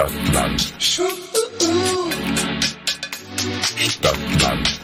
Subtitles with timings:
[0.00, 0.60] Stadtland.
[3.76, 4.80] Stadtland.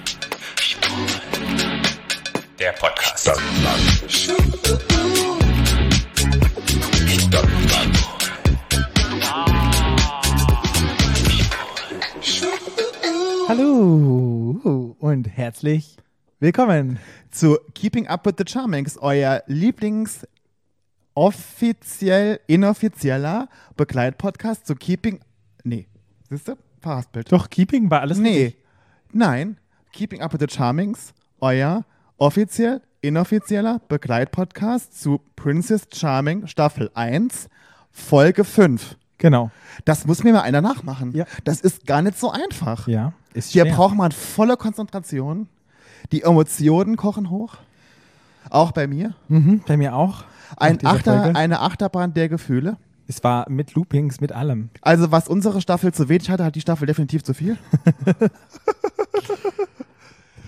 [2.58, 3.22] Der Podcast.
[3.22, 3.80] Stadtland.
[7.08, 7.96] Stadtland.
[13.48, 15.96] Hallo und herzlich
[16.40, 16.98] willkommen
[17.30, 20.26] zu Keeping Up with the Charmings, euer Lieblings
[21.16, 25.20] offiziell inoffizieller Begleitpodcast zu Keeping
[25.64, 25.86] Nee,
[26.30, 26.54] siehst du?
[26.80, 27.32] Verhaspelt.
[27.32, 28.44] Doch, Keeping war alles Nee.
[28.44, 28.62] richtig.
[29.12, 29.56] Nein,
[29.92, 31.84] Keeping Up with the Charmings, euer
[32.18, 37.48] offiziell inoffizieller Begleitpodcast zu Princess Charming Staffel 1
[37.90, 38.96] Folge 5.
[39.18, 39.50] Genau.
[39.86, 41.12] Das muss mir mal einer nachmachen.
[41.12, 41.24] Ja.
[41.44, 42.86] Das ist gar nicht so einfach.
[42.86, 43.74] Ja, ist Hier schwer.
[43.74, 45.48] braucht man volle Konzentration.
[46.12, 47.56] Die Emotionen kochen hoch.
[48.50, 49.14] Auch bei mir.
[49.28, 50.24] Mhm, bei mir auch.
[50.56, 52.76] Ein Achter, eine Achterbahn der Gefühle.
[53.08, 54.70] Es war mit Loopings, mit allem.
[54.80, 57.56] Also was unsere Staffel zu wenig hatte, hat die Staffel definitiv zu viel.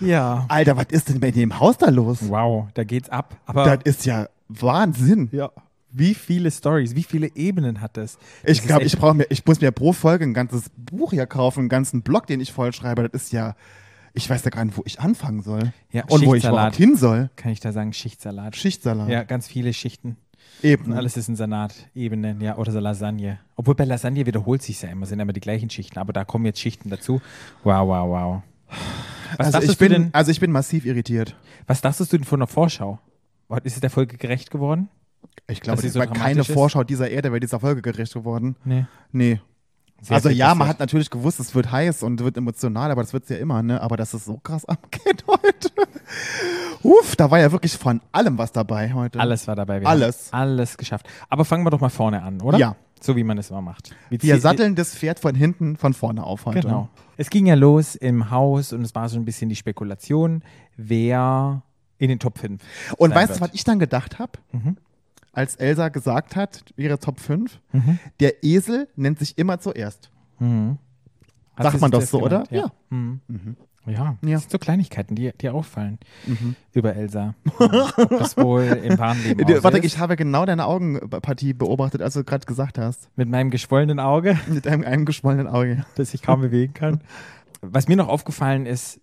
[0.01, 0.45] Ja.
[0.49, 2.19] Alter, was ist denn bei dem Haus da los?
[2.29, 3.37] Wow, da geht's ab.
[3.47, 5.29] Aber Das ist ja Wahnsinn.
[5.33, 5.51] ja,
[5.91, 8.17] wie viele Stories, wie viele Ebenen hat das?
[8.45, 11.11] Ich Das glaube, ist ich brauche mir, ich muss mir pro Folge ein ganzes Buch
[11.11, 13.09] hier kaufen, einen ganzen Blog, den ich vollschreibe.
[13.09, 13.57] Das ist ja,
[14.19, 15.73] ich weiß ja gar nicht, wo ich anfangen soll.
[15.93, 17.31] Ja, Und wo ich überhaupt hin soll.
[17.37, 18.57] Kann ich da sagen, Schichtsalat.
[18.57, 19.09] Schichtsalat.
[19.09, 20.17] Ja, ganz viele Schichten.
[20.61, 20.87] Eben.
[20.87, 23.39] Und alles ist ein Salat, Ebenen, ja, oder so Lasagne.
[23.55, 26.45] Obwohl bei Lasagne wiederholt sich ja immer, sind immer die gleichen Schichten, aber da kommen
[26.47, 27.21] jetzt Schichten dazu.
[27.63, 28.43] Wow, wow, wow.
[29.37, 31.37] Was, Also ich, bin, denn, also ich bin massiv irritiert.
[31.69, 32.99] was dachtest du denn von der Vorschau?
[33.63, 34.89] Ist es der Folge gerecht geworden?
[35.47, 36.51] Ich glaube, sie das so war keine ist?
[36.51, 38.57] Vorschau dieser Erde bei dieser Folge gerecht geworden.
[38.65, 38.87] Nee.
[39.13, 39.41] Nee.
[40.01, 43.13] Sehr also ja, man hat natürlich gewusst, es wird heiß und wird emotional, aber das
[43.13, 43.81] wird es ja immer, ne?
[43.83, 45.71] Aber dass es so krass abgeht heute.
[46.83, 49.19] Uff, da war ja wirklich von allem was dabei heute.
[49.19, 49.81] Alles war dabei.
[49.81, 50.33] Wir Alles.
[50.33, 51.07] Alles geschafft.
[51.29, 52.59] Aber fangen wir doch mal vorne an, oder?
[52.59, 52.77] Ja.
[53.01, 53.95] So wie man es immer macht.
[54.09, 56.61] Wir zie- satteln das Pferd von hinten, von vorne auf heute.
[56.61, 56.89] Genau.
[57.17, 60.43] Es ging ja los im Haus und es war so ein bisschen die Spekulation,
[60.77, 61.63] wer
[61.99, 62.63] in den Top 5.
[62.97, 64.33] Und weißt du, was ich dann gedacht habe?
[64.53, 64.77] Mhm.
[65.39, 68.01] Als Elsa gesagt hat, ihre Top 5, Mhm.
[68.19, 70.11] der Esel nennt sich immer zuerst.
[70.41, 70.79] Mhm.
[71.57, 72.43] Sagt man das so, oder?
[72.51, 72.73] Ja.
[72.91, 73.21] Mhm.
[73.87, 74.17] Ja, Ja.
[74.33, 76.57] das sind so Kleinigkeiten, die dir auffallen Mhm.
[76.73, 77.35] über Elsa.
[77.57, 77.71] Ob
[78.19, 79.85] das wohl im wahren Leben so Warte, ist.
[79.85, 83.09] ich habe genau deine Augenpartie beobachtet, als du gerade gesagt hast.
[83.15, 85.85] Mit meinem geschwollenen Auge, Mit einem, einem geschwollenen Auge.
[85.95, 87.01] das ich kaum bewegen kann.
[87.61, 89.01] Was mir noch aufgefallen ist,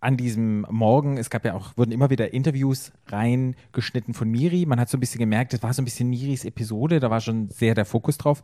[0.00, 4.64] an diesem Morgen, es gab ja auch, wurden immer wieder Interviews reingeschnitten von Miri.
[4.66, 7.20] Man hat so ein bisschen gemerkt, das war so ein bisschen Miris Episode, da war
[7.20, 8.42] schon sehr der Fokus drauf.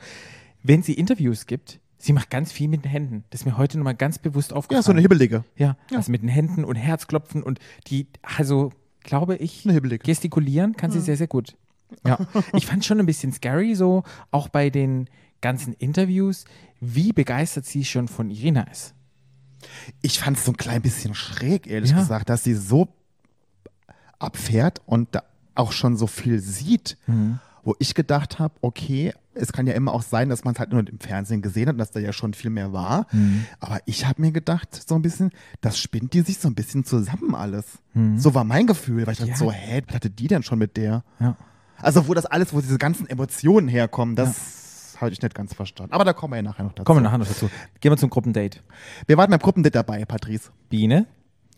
[0.63, 3.25] Wenn sie Interviews gibt, sie macht ganz viel mit den Händen.
[3.31, 4.81] Das ist mir heute nochmal ganz bewusst aufgefallen.
[4.81, 5.45] Ja, so eine Hibbelige.
[5.57, 8.73] Ja, also mit den Händen und Herzklopfen und die, also
[9.03, 9.67] glaube ich,
[10.03, 11.57] gestikulieren kann sie sehr, sehr gut.
[12.05, 12.19] Ja,
[12.55, 15.09] ich fand schon ein bisschen scary so, auch bei den
[15.41, 16.47] ganzen Interviews,
[16.81, 18.95] wie begeistert sie schon von Irina ist.
[20.03, 21.99] Ich fand es so ein klein bisschen schräg, ehrlich Ja.
[21.99, 22.89] gesagt, dass sie so
[24.19, 25.23] abfährt und da
[25.55, 27.39] auch schon so viel sieht, Mhm.
[27.63, 30.71] wo ich gedacht habe, okay, es kann ja immer auch sein, dass man es halt
[30.71, 33.07] nur im Fernsehen gesehen hat, dass da ja schon viel mehr war.
[33.13, 33.47] Mhm.
[33.61, 35.31] Aber ich habe mir gedacht, so ein bisschen,
[35.61, 37.65] das spinnt die sich so ein bisschen zusammen alles.
[37.95, 38.19] Mhm.
[38.19, 39.37] So war mein Gefühl, weil ich dachte Ja.
[39.37, 41.03] so, hä, was hatte die denn schon mit der?
[41.19, 41.37] Ja.
[41.79, 44.37] Also wo das alles, wo diese ganzen Emotionen herkommen, das
[45.01, 45.93] habe ich nicht ganz verstanden.
[45.93, 46.85] Aber da kommen wir ja nachher noch dazu.
[46.85, 47.51] Kommen wir nachher noch dazu.
[47.81, 48.61] Gehen wir zum Gruppendate.
[49.07, 50.51] Wir waren beim Gruppendate dabei, Patrice.
[50.71, 51.07] Biene,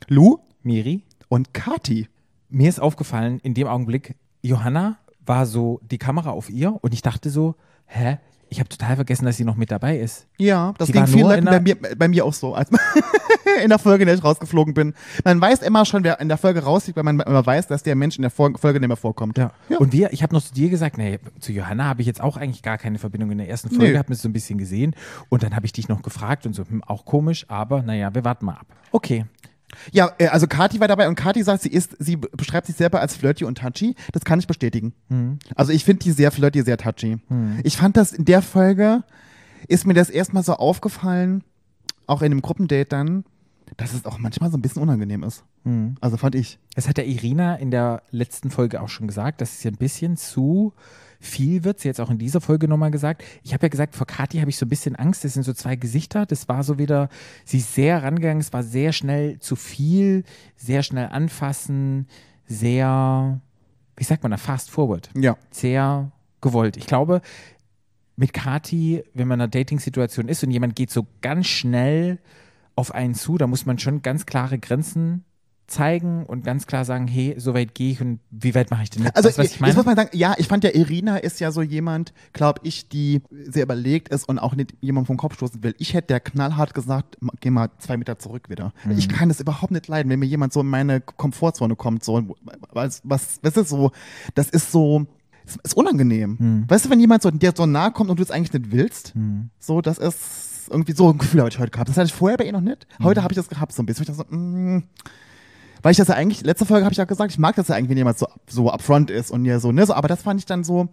[0.09, 1.05] Lou Miri.
[1.29, 2.09] und Kati.
[2.49, 7.03] Mir ist aufgefallen, in dem Augenblick, Johanna war so die Kamera auf ihr und ich
[7.03, 8.19] dachte so, hä?
[8.49, 10.27] Ich habe total vergessen, dass sie noch mit dabei ist.
[10.39, 12.55] Ja, das Die ging vielen Leuten bei mir, bei mir auch so.
[12.55, 12.71] Als
[13.63, 14.95] in der Folge, in der ich rausgeflogen bin.
[15.25, 17.97] Man weiß immer schon, wer in der Folge rausfliegt, weil man immer weiß, dass der
[17.97, 19.39] Mensch in der Folge nicht mehr vorkommt.
[19.39, 19.53] Ja.
[19.79, 22.37] Und wir, ich habe noch zu dir gesagt, nee, zu Johanna habe ich jetzt auch
[22.37, 23.99] eigentlich gar keine Verbindung in der ersten Folge, Nö.
[23.99, 24.95] habe mir so ein bisschen gesehen
[25.29, 28.25] und dann habe ich dich noch gefragt und so, hm, auch komisch, aber naja, wir
[28.25, 28.67] warten mal ab.
[28.93, 29.25] Okay.
[29.93, 32.77] Ja, äh, also Kati war dabei und Kati sagt, sie ist, sie be- beschreibt sich
[32.77, 33.95] selber als flirty und touchy.
[34.13, 34.95] Das kann ich bestätigen.
[35.09, 35.39] Hm.
[35.55, 37.19] Also ich finde die sehr flirty, sehr touchy.
[37.65, 39.03] Ich fand das in der Folge,
[39.69, 41.43] ist mir das erstmal so aufgefallen,
[42.07, 43.25] auch in dem Gruppendate dann,
[43.77, 45.43] dass es auch manchmal so ein bisschen unangenehm ist.
[45.65, 45.97] Hm.
[46.01, 46.59] Also fand ich.
[46.77, 49.77] Das hat der Irina in der letzten Folge auch schon gesagt, dass es ja ein
[49.77, 50.73] bisschen zu
[51.21, 51.85] viel wird.
[51.85, 53.23] Es auch in dieser Folge nochmal gesagt.
[53.43, 55.25] Ich habe ja gesagt, vor Kathi habe ich so ein bisschen Angst.
[55.25, 56.27] Das sind so zwei Gesichter.
[56.27, 57.09] Das war so wieder,
[57.45, 58.41] sie ist sehr rangegangen.
[58.41, 60.25] Es war sehr schnell zu viel,
[60.57, 62.07] sehr schnell anfassen,
[62.47, 63.41] sehr,
[63.97, 65.11] wie sagt man da, fast forward.
[65.17, 65.37] Ja.
[65.51, 66.11] Sehr
[66.41, 66.77] gewollt.
[66.77, 67.23] Ich glaube,
[68.17, 72.19] mit Kati, wenn man in einer Dating-Situation ist und jemand geht so ganz schnell
[72.75, 75.25] auf einen zu, da muss man schon ganz klare Grenzen
[75.67, 78.91] zeigen und ganz klar sagen, hey, so weit gehe ich und wie weit mache ich
[78.91, 79.17] denn jetzt?
[79.17, 79.75] Also du, was ich meine?
[79.75, 83.23] muss man sagen, ja, ich fand ja, Irina ist ja so jemand, glaube ich, die
[83.31, 85.75] sehr überlegt ist und auch nicht jemand vom Kopf stoßen will.
[85.79, 88.73] Ich hätte der knallhart gesagt, geh mal zwei Meter zurück wieder.
[88.85, 88.99] Mhm.
[88.99, 92.37] Ich kann das überhaupt nicht leiden, wenn mir jemand so in meine Komfortzone kommt, so,
[92.71, 93.91] was, was, was ist so,
[94.35, 95.07] das ist so,
[95.47, 96.37] es ist unangenehm.
[96.39, 96.65] Mhm.
[96.69, 99.15] Weißt du, wenn jemand so dir so nahe kommt und du es eigentlich nicht willst,
[99.59, 101.89] so, das ist irgendwie so ein Gefühl habe ich heute gehabt.
[101.89, 102.87] Das hatte ich vorher bei ihr noch nicht.
[102.99, 103.05] Mhm.
[103.05, 104.03] Heute habe ich das gehabt so ein bisschen.
[104.03, 104.83] Ich dachte so, mm,
[105.87, 107.77] weil ich das ja eigentlich, letzte Folge habe ich ja gesagt, ich mag das ja
[107.77, 110.41] eigentlich, wenn jemand so, so upfront ist und ja so, ne, so, aber das fand
[110.41, 110.89] ich dann so,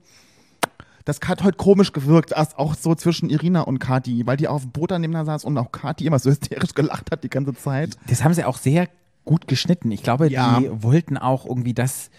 [1.03, 4.69] das hat heute komisch gewirkt, auch so zwischen Irina und Kati, weil die auf dem
[4.69, 7.97] Boot daneben saß und auch Kati immer so hysterisch gelacht hat die ganze Zeit.
[8.05, 8.87] Das haben sie auch sehr
[9.25, 9.89] gut geschnitten.
[9.91, 10.59] Ich glaube, Ja.
[10.59, 12.11] die wollten auch irgendwie, dass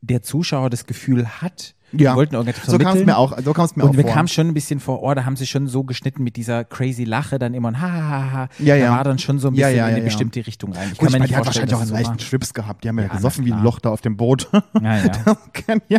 [0.00, 2.10] der Zuschauer das Gefühl hat, Ja.
[2.12, 4.02] die wollten irgendetwas So kam es mir auch, so kam es mir und auch mir
[4.02, 4.10] vor.
[4.12, 7.04] kam schon ein bisschen vor, oh, da haben sie schon so geschnitten mit dieser crazy
[7.04, 8.48] Lache dann immer und ha, ha, ha, ha.
[8.58, 8.86] Ja, ja.
[8.86, 10.04] Da war dann schon so ein Ja, bisschen ja, in ja, eine ja.
[10.04, 10.88] bestimmte Richtung rein.
[10.92, 12.10] Ich Gut, kann mir ich meine, nicht die hat vorstellen, wahrscheinlich auch einen es so
[12.10, 12.84] leichten Schwips gehabt.
[12.84, 13.62] Die haben ja, Ja, gesoffen wie ein.
[13.62, 14.48] Loch da auf dem Boot.
[14.82, 14.96] Ja,
[15.88, 15.98] ja.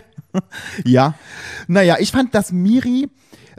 [0.83, 1.13] ja.
[1.67, 3.09] Naja, ich fand, dass Miri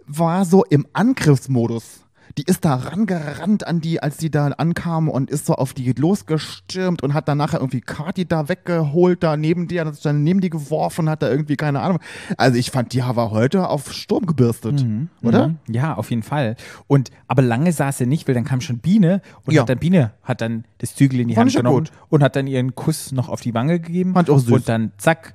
[0.07, 2.01] war so im Angriffsmodus.
[2.38, 5.90] Die ist da rangerannt an die, als die da ankam und ist so auf die
[5.90, 10.23] losgestürmt und hat dann nachher irgendwie Kati da weggeholt, da neben die, hat sich dann
[10.23, 11.99] neben die geworfen hat da irgendwie, keine Ahnung.
[12.37, 14.87] Also ich fand, die war heute auf Sturm gebürstet,
[15.20, 15.49] oder?
[15.49, 15.58] Mhm.
[15.69, 16.55] Ja, auf jeden Fall.
[16.87, 19.62] Und aber lange saß sie nicht, weil dann kam schon Biene und Ja.
[19.62, 21.93] hat dann Biene hat dann das Zügel in die Fand Hand genommen gut.
[22.08, 24.14] und hat dann ihren Kuss noch auf die Wange gegeben.
[24.14, 24.52] Fand auch süß.
[24.52, 25.34] Und dann zack,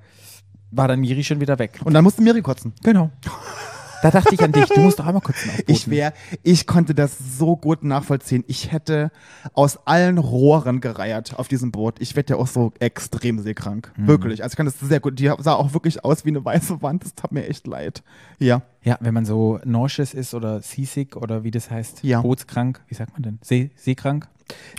[0.71, 1.81] war dann Miri schon wieder weg.
[1.83, 2.71] Und dann musste Miri kotzen.
[2.81, 3.11] Genau.
[4.03, 4.65] Da dachte ich an dich.
[4.65, 5.63] Du musst doch einmal kurz aufboten.
[5.71, 6.13] Ich wäre,
[6.43, 8.43] ich konnte das so gut nachvollziehen.
[8.47, 9.11] Ich hätte
[9.53, 11.95] aus allen Rohren gereiert auf diesem Boot.
[11.99, 13.91] Ich werde ja auch so extrem seekrank.
[13.97, 14.07] Mhm.
[14.07, 14.43] Wirklich.
[14.43, 15.17] Also ich kann das sehr gut.
[15.19, 17.03] Die sah auch wirklich aus wie eine weiße Wand.
[17.05, 18.03] Das tat mir echt leid.
[18.39, 18.61] Ja.
[18.83, 22.21] Ja, wenn man so nauseous ist oder seasick oder wie das heißt, Ja.
[22.21, 23.39] bootskrank, wie sagt man denn?
[23.41, 24.27] See, seekrank,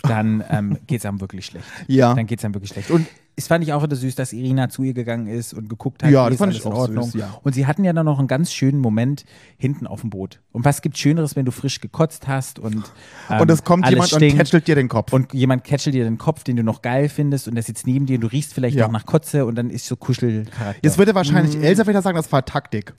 [0.03, 1.65] dann ähm, geht es einem wirklich schlecht.
[1.87, 2.13] Ja.
[2.13, 2.91] Dann geht es einem wirklich schlecht.
[2.91, 3.07] Und
[3.37, 6.09] es fand ich auch wieder süß, dass Irina zu ihr gegangen ist und geguckt hat,
[6.09, 7.03] Ja, das ist fand alles ich in Ordnung.
[7.03, 7.37] süß, ja.
[7.43, 9.25] Und sie hatten ja dann noch einen ganz schönen Moment
[9.57, 10.39] hinten auf dem Boot.
[10.53, 12.83] Und was gibt Schöneres, wenn du frisch gekotzt hast und
[13.29, 15.11] ähm, und es kommt alles jemand und catchelt dir den Kopf.
[15.11, 18.05] und jemand catchelt dir den Kopf, den du noch geil findest und der sitzt neben
[18.05, 18.85] dir und du riechst vielleicht Ja.
[18.85, 20.75] noch nach Kotze und dann ist so Kuschelcharakter.
[20.81, 21.15] Jetzt würde Mhm.
[21.17, 22.93] wahrscheinlich Elsa wieder sagen, das war Taktik.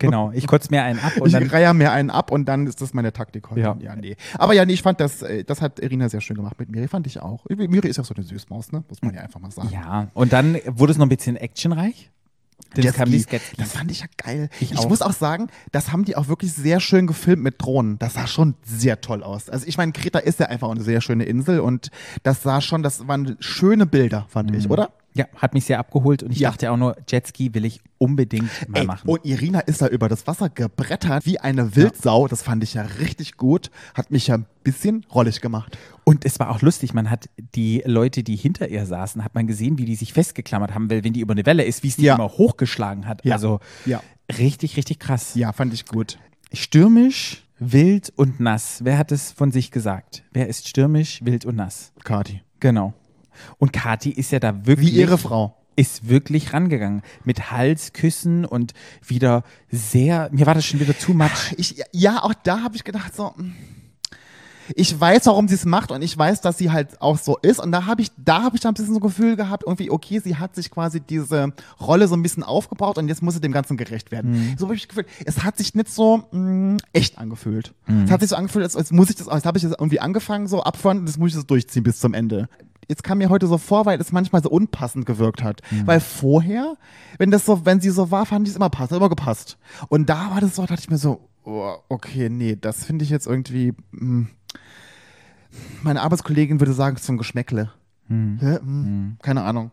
[0.00, 2.66] Genau, ich kotze mir einen ab und ich dann reihe mir einen ab und dann
[2.66, 3.60] ist das meine Taktik heute.
[3.60, 3.96] Ja.
[3.96, 4.16] nee.
[4.38, 6.88] Aber ja, nee, ich fand das, äh, das hat Irina sehr schön gemacht mit Miri,
[6.88, 7.44] fand ich auch.
[7.48, 8.84] Miri ist ja so eine Süßmaus, ne?
[8.88, 9.70] Muss man ja einfach mal sagen.
[9.72, 12.10] Ja, und dann wurde es noch ein bisschen actionreich.
[12.76, 13.56] Es kam Sketchskis.
[13.58, 14.48] das fand ich ja geil.
[14.60, 17.98] Ich Ich, muss auch sagen, das haben die auch wirklich sehr schön gefilmt mit Drohnen.
[17.98, 19.48] Das sah schon sehr toll aus.
[19.48, 21.90] Also ich meine, Kreta ist ja einfach eine sehr schöne Insel und
[22.22, 24.90] das sah schon, das waren schöne Bilder, fand ich, oder?
[25.12, 26.50] Ja, hat mich sehr abgeholt und ich Ja.
[26.50, 29.08] dachte auch nur, Jetski will ich unbedingt mal Ey, machen.
[29.10, 32.28] und Irina ist da über das Wasser gebrettert wie eine Wildsau.
[32.28, 33.70] Das fand ich ja richtig gut.
[33.94, 35.76] Hat mich ja ein bisschen rollig gemacht.
[36.04, 39.46] Und es war auch lustig, man hat die Leute, die hinter ihr saßen, hat man
[39.48, 41.96] gesehen, wie die sich festgeklammert haben, weil wenn die über eine Welle ist, wie es
[41.96, 42.14] die Ja.
[42.14, 43.24] immer hochgeschlagen hat.
[43.24, 43.34] Ja.
[43.34, 44.02] Also Ja.
[44.38, 45.34] richtig, richtig krass.
[45.34, 46.18] Ja, fand ich gut.
[46.52, 48.80] Stürmisch, wild und nass.
[48.84, 50.22] Wer hat es von sich gesagt?
[50.32, 51.92] Wer ist stürmisch, wild und nass?
[52.04, 52.42] Kati.
[52.60, 52.94] Genau.
[53.58, 54.92] Und Kathi ist ja da wirklich.
[54.94, 55.56] Wie ihre Frau.
[55.76, 57.02] Ist wirklich rangegangen.
[57.24, 58.74] Mit Halsküssen und
[59.06, 60.28] wieder sehr.
[60.32, 61.54] Mir war das schon wieder too much.
[61.56, 63.52] Ich, ja, auch da habe ich gedacht, so, mm,
[64.76, 67.60] ich weiß, warum sie es macht und ich weiß, dass sie halt auch so ist.
[67.60, 69.90] Und da habe ich, da habe ich dann ein bisschen so ein Gefühl gehabt, irgendwie,
[69.90, 73.40] okay, sie hat sich quasi diese Rolle so ein bisschen aufgebaut und jetzt muss sie
[73.40, 74.54] dem Ganzen gerecht werden.
[74.58, 75.06] So habe ich gefühlt.
[75.24, 77.74] Es hat sich nicht so mh, echt angefühlt.
[78.04, 80.00] Es hat sich so angefühlt, als, als muss ich das, als habe ich das irgendwie
[80.00, 82.48] angefangen, so upfront und jetzt muss ich das durchziehen bis zum Ende.
[82.90, 85.62] Jetzt kam mir heute so vor, weil es manchmal so unpassend gewirkt hat.
[85.86, 86.76] Weil vorher,
[87.18, 89.56] wenn das so, wenn sie so war, fand ich es immer passend, immer gepasst.
[89.88, 93.10] Und da war das so, dachte ich mir so, oh, okay, nee, das finde ich
[93.10, 93.72] jetzt irgendwie.
[93.92, 94.26] Mh,
[95.82, 97.70] meine Arbeitskollegin würde sagen, zum Geschmäckle.
[98.08, 98.58] Hä?
[98.60, 99.70] Hm, Keine Ahnung.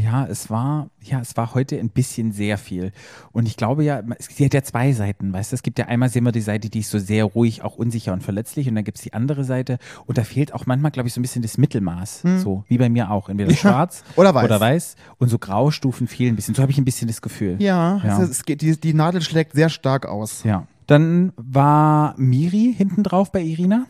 [0.00, 2.92] Ja, es war, ja, es war heute ein bisschen sehr viel.
[3.32, 5.54] Und ich glaube ja, es- sie hat ja zwei Seiten, weißt du?
[5.56, 8.12] Es gibt ja einmal sehen wir die Seite, die ist so sehr ruhig, auch unsicher
[8.12, 8.68] und verletzlich.
[8.68, 9.78] Und dann gibt es die andere Seite.
[10.06, 12.22] Und da fehlt auch manchmal, glaube ich, so ein bisschen das Mittelmaß.
[12.38, 13.28] So, wie bei mir auch.
[13.28, 14.06] Entweder schwarz Hm.
[14.16, 14.44] Oder weiß.
[14.44, 14.96] Oder weiß.
[15.18, 16.54] Und so Graustufen fehlen ein bisschen.
[16.54, 17.56] So habe ich ein bisschen das Gefühl.
[17.58, 18.22] Ja, Ja.
[18.22, 20.44] Es geht, die, die Nadel schlägt sehr stark aus.
[20.44, 20.66] Ja.
[20.86, 23.84] Dann war Miri hinten drauf bei Irina.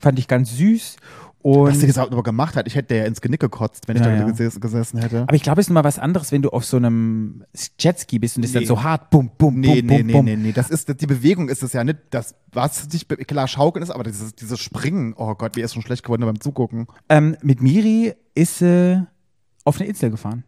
[0.00, 0.96] Fand ich ganz süß.
[1.46, 3.96] Und Was sie das aber gemacht hat, ich hätte der ja ins Genick gekotzt, wenn
[3.96, 4.24] ich Ja, da ja.
[4.30, 5.24] geses gesessen hätte.
[5.24, 7.44] aber ich glaube, es ist nochmal was anderes, wenn du auf so einem
[7.78, 8.60] Jetski bist und das Nee.
[8.60, 10.24] dann so hart bum, bum, Nee, bum, nee, bum, nee, bum.
[10.24, 10.52] nee, nee.
[10.52, 13.90] Das ist, die Bewegung ist es ja nicht, das, was sich be- klar schaukeln ist,
[13.90, 16.86] aber dieses, dieses Springen, oh Gott, mir ist schon schlecht geworden beim Zugucken.
[17.10, 19.06] Ähm, mit Miri ist sie
[19.66, 20.44] auf eine Insel gefahren.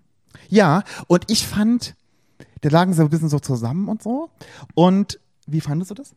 [0.49, 1.95] Ja, und ich fand,
[2.62, 4.31] da lagen sie ein bisschen so zusammen und so.
[4.75, 6.15] Und wie fandest du das?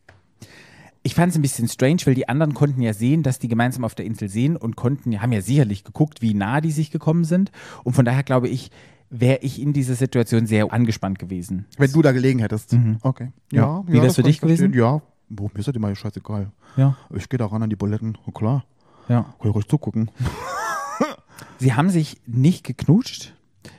[1.02, 3.84] Ich fand es ein bisschen strange, weil die anderen konnten ja sehen, dass die gemeinsam
[3.84, 7.24] auf der Insel sehen und konnten, haben ja sicherlich geguckt, wie nah die sich gekommen
[7.24, 7.50] sind.
[7.84, 8.70] Und von daher glaube ich,
[9.08, 11.66] wäre ich in dieser Situation sehr angespannt gewesen.
[11.78, 12.76] Wenn du da gelegen hättest.
[13.02, 13.32] Okay.
[13.50, 13.82] Ja.
[13.86, 14.72] Wie wär's für dich gewesen?
[14.74, 15.00] Ja.
[15.28, 16.50] Boah, mir ist das immer scheißegal.
[16.76, 18.18] Ja, Ich gehe da ran an die Buletten.
[18.26, 18.64] Oh, klar.
[19.08, 19.22] ja.
[19.40, 20.10] Kann ich ruhig zugucken.
[21.58, 23.34] Sie haben sich nicht geknutscht.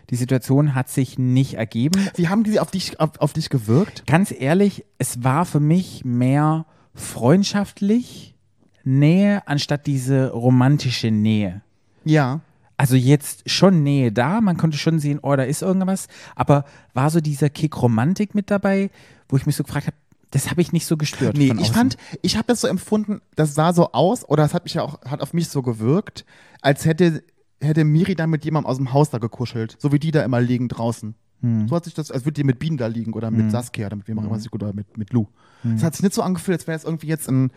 [0.10, 2.08] Die Situation hat sich nicht ergeben.
[2.16, 4.06] Wie haben die auf dich, auf, auf dich gewirkt?
[4.08, 8.36] Ganz ehrlich, es war für mich mehr freundschaftlich
[8.84, 11.62] Nähe anstatt diese romantische Nähe.
[12.04, 12.42] Ja.
[12.78, 17.12] Also jetzt schon Nähe da, man konnte schon sehen, oh, da ist irgendwas, aber war
[17.12, 18.90] so dieser Kick Romantik mit dabei,
[19.30, 19.98] wo ich mich so gefragt habe,
[20.32, 21.38] das habe ich nicht so gespürt.
[21.38, 24.64] Nee, ich fand, ich habe das so empfunden, das sah so aus, oder es hat
[24.64, 26.26] mich ja auch, hat auf mich so gewirkt,
[26.62, 27.24] als hätte,
[27.60, 29.76] hätte Miri da mit jemandem aus dem Haus da gekuschelt.
[29.80, 31.16] So wie die da immer liegen draußen.
[31.42, 31.68] Hm.
[31.68, 33.96] So hat sich das, als würde die mit Bienen da liegen oder mit Saskia oder
[33.98, 35.28] mit wem auch immer, sich- oder mit, mit Lou.
[35.76, 37.52] Es hat sich nicht so angefühlt, als wäre es irgendwie jetzt ein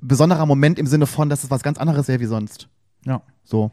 [0.00, 2.68] besonderer Moment im Sinne von, dass es was ganz anderes wäre wie sonst.
[3.04, 3.70] ja, So.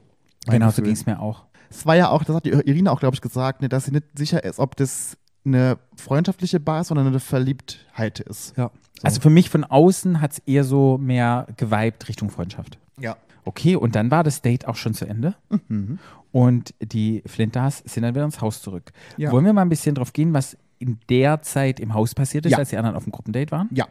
[0.47, 1.45] genau so ging es mir auch.
[1.69, 3.91] Es war ja auch, das hat die Irina auch, glaube ich, gesagt, ne, dass sie
[3.91, 8.55] nicht sicher ist, ob das eine freundschaftliche Bar ist, sondern eine Verliebtheit ist.
[8.57, 8.71] Ja.
[9.01, 12.77] Also für mich von außen hat es eher so mehr geweibt Richtung Freundschaft.
[12.99, 13.17] Ja.
[13.43, 15.35] Okay, und dann war das Date auch schon zu Ende.
[15.67, 15.99] Mhm.
[16.33, 18.91] Und die Flinters sind dann wieder ins Haus zurück.
[19.17, 19.31] Ja.
[19.31, 22.51] Wollen wir mal ein bisschen drauf gehen, was in der Zeit im Haus passiert ist,
[22.53, 22.57] Ja.
[22.57, 23.69] als die anderen auf dem Gruppendate waren?
[23.71, 23.87] Ja.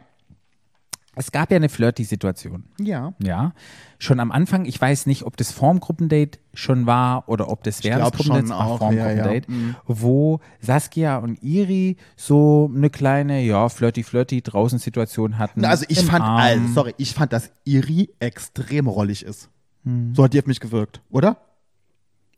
[1.15, 2.63] Es gab ja eine Flirty-Situation.
[2.79, 3.13] Ja.
[3.21, 3.53] Ja,
[3.99, 7.83] schon am Anfang, ich weiß nicht, ob das vorm Gruppendate schon war oder ob das
[7.83, 9.21] während des Gruppendates auch, vorm ja, ja.
[9.21, 9.75] Gruppendate, Mhm.
[9.85, 15.61] wo Saskia und Iri so eine kleine, ja, flirty-flirty draußen Situation hatten.
[15.61, 16.37] Na, Also ich fand, Arm.
[16.41, 19.49] also, sorry, ich fand, dass Iri extrem rollig ist.
[19.85, 20.15] Hm.
[20.15, 21.37] So hat die auf mich gewirkt, oder?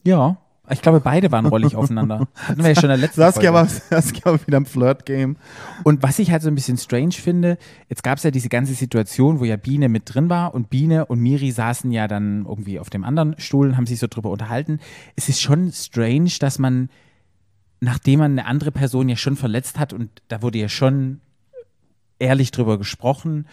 [0.06, 0.38] Ja,
[0.70, 2.28] ich glaube, beide waren rollig aufeinander.
[2.36, 3.54] Hatten wir ja schon in der letzten Saskia Folge.
[3.54, 5.38] war, Saskia war wieder im Flirt-Game.
[5.84, 7.58] Und was ich halt so ein bisschen strange finde,
[7.88, 11.06] jetzt gab es ja diese ganze Situation, wo ja Biene mit drin war und Biene
[11.06, 14.32] und Miri saßen ja dann irgendwie auf dem anderen Stuhl und haben sich so drüber
[14.32, 14.80] unterhalten.
[15.16, 16.90] Es ist schon strange, dass man,
[17.80, 21.22] nachdem man eine andere Person ja schon verletzt hat und da wurde ja schon
[22.18, 23.46] ehrlich drüber gesprochen,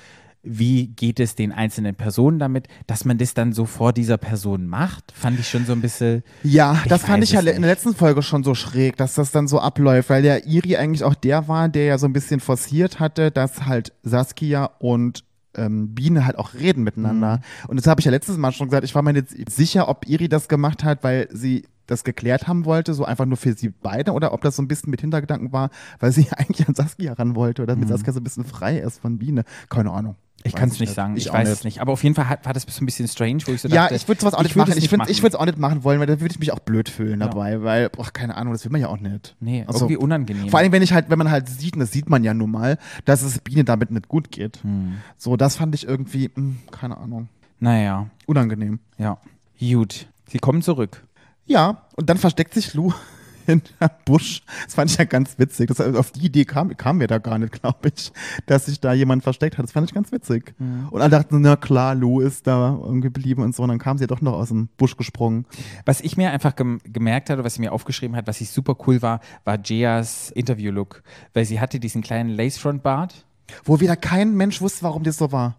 [0.43, 4.67] wie geht es den einzelnen Personen damit, dass man das dann so vor dieser Person
[4.67, 6.25] macht, fand ich schon so ein bisschen.
[6.43, 7.69] Ja, das fand ich ja es in der nicht.
[7.69, 11.15] letzten Folge schon so schräg, dass das dann so abläuft, weil der Iri eigentlich auch
[11.15, 16.27] der war, der ja so ein bisschen forciert hatte, dass halt Saskia und ähm, Biene
[16.27, 17.37] halt auch reden miteinander.
[17.37, 17.69] Mhm.
[17.69, 20.09] Und das habe ich ja letztes Mal schon gesagt, ich war mir jetzt sicher, ob
[20.09, 23.69] Iri das gemacht hat, weil sie das geklärt haben wollte, so einfach nur für sie
[23.71, 25.71] beide, oder ob das so ein bisschen mit Hintergedanken war,
[26.01, 29.01] weil sie eigentlich an Saskia ran wollte oder mit Saskia so ein bisschen frei ist
[29.01, 29.45] von Biene.
[29.69, 30.13] Keine Ahnung.
[30.13, 30.19] Mhm.
[30.45, 31.81] Ich kann es nicht sagen, ich, auch weiß es nicht.
[31.81, 33.83] Aber auf jeden Fall hat, war das so ein bisschen strange, wo ich so ja,
[33.83, 34.73] dachte, ich würde sowas auch nicht würd machen.
[34.73, 35.09] es Ich, ich machen.
[35.09, 37.29] würde es auch nicht machen wollen, weil da würde ich mich auch blöd fühlen Ja.
[37.29, 39.37] dabei, weil, boah, keine Ahnung, das will man ja auch nicht.
[39.39, 40.49] Nee, Also, irgendwie unangenehm.
[40.49, 42.51] Vor allem, wenn ich halt, wenn man halt sieht, und das sieht man ja nun
[42.51, 44.65] mal, dass es Biene damit nicht gut geht.
[44.65, 44.95] Hm.
[45.17, 47.29] So, das fand ich irgendwie, mh, keine Ahnung,
[47.61, 48.81] naja, unangenehm.
[48.99, 49.19] ja.
[49.61, 50.09] Gut.
[50.27, 51.05] Sie kommen zurück.
[51.47, 52.93] Ja, und dann versteckt sich Lou
[53.47, 54.43] hinter Busch.
[54.65, 55.69] Das fand ich ja ganz witzig.
[55.69, 58.13] Das, also auf die Idee kam, kam mir da gar nicht, glaube ich,
[58.47, 59.65] dass sich da jemand versteckt hat.
[59.65, 60.55] Das fand ich ganz witzig.
[60.91, 63.65] Und alle dachten, na klar, Lou ist da geblieben und so.
[63.65, 65.47] Und dann kam sie ja doch noch aus dem Busch gesprungen.
[65.85, 68.77] Was ich mir einfach gem gemerkt hatte, was sie mir aufgeschrieben hat, was ich super
[68.87, 71.03] cool war, war Jeas Interview-Look.
[71.35, 73.27] Weil sie hatte diesen kleinen Lace-Front-Bart.
[73.65, 75.57] Wo wieder kein Mensch wusste, warum das so war.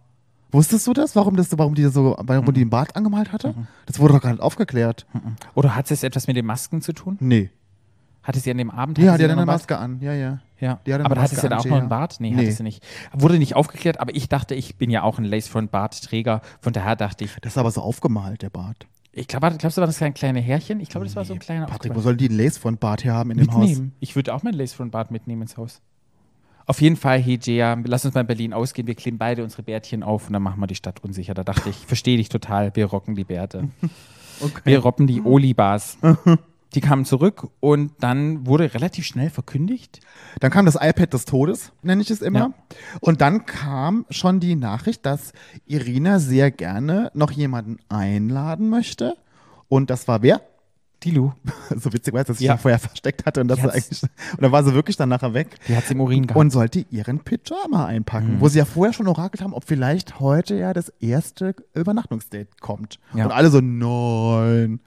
[0.54, 1.16] Wusstest du das?
[1.16, 3.54] Warum das, warum die so, warum die den Bart angemalt hatte?
[3.86, 5.06] Das wurde doch gar nicht aufgeklärt.
[5.56, 7.18] Oder hat es etwas mit den Masken zu tun?
[7.20, 7.50] Nee.
[8.22, 8.98] Hatte sie an dem Abend?
[9.00, 9.52] Ja, hatte die sie hat noch eine?
[9.52, 10.00] Maske an.
[10.00, 10.40] Ja, ja.
[10.60, 11.90] Ja, Die hat eine aber hatte Maske sie da an, auch noch einen.
[11.90, 12.16] Bart?
[12.20, 12.44] Nee, Nee.
[12.44, 12.82] hatte sie nicht.
[13.12, 16.42] Wurde nicht aufgeklärt, aber ich dachte, ich bin ja auch ein Lace-Front-Bart-Träger.
[16.62, 18.88] Von daher dachte ich, Das ist aber so aufgemalt, der Bart.
[19.12, 20.80] ich glaube, glaubst du, war das kein kleine Härchen?
[20.80, 22.78] Ich glaube, das war so ein kleiner Patrick, wo aufgemalt- soll die einen Lace von
[22.78, 23.68] Bart hier haben in dem Haus?
[23.68, 23.94] mitnehmen.
[24.00, 25.82] Ich würde auch meinen Lace-Front-Bart mitnehmen ins Haus.
[26.66, 27.40] Auf jeden Fall, hey
[27.86, 28.88] lass uns mal in Berlin ausgehen.
[28.88, 31.34] Wir kleben beide unsere Bärtchen auf und dann machen wir die Stadt unsicher.
[31.34, 32.76] Da dachte ich, verstehe dich total.
[32.76, 33.70] Wir rocken die Bärte.
[34.64, 35.98] Wir roppen die Olibars.
[36.74, 40.00] Die kamen zurück und dann wurde relativ schnell verkündigt.
[40.40, 42.40] Dann kam das iPad des Todes, nenne ich es immer.
[42.40, 42.54] Ja.
[43.00, 45.34] Und dann kam schon die Nachricht, dass
[45.68, 49.16] Irina sehr gerne noch jemanden einladen möchte.
[49.70, 50.42] Und das war wer?
[51.04, 51.32] Die Lu,
[51.76, 52.58] So witzig, weil dass sie Ja.
[52.58, 54.04] vorher versteckt hatte und das sie eigentlich.
[54.04, 55.48] Und dann war sie wirklich dann nachher weg.
[55.68, 56.40] die hat im Urin gehabt.
[56.40, 60.56] Und sollte ihren Pyjama einpacken, wo sie ja vorher schon orakelt haben, ob vielleicht heute
[60.56, 63.00] ja das erste Übernachtungsdate kommt.
[63.14, 63.26] Ja.
[63.26, 64.80] Und alle so, nein.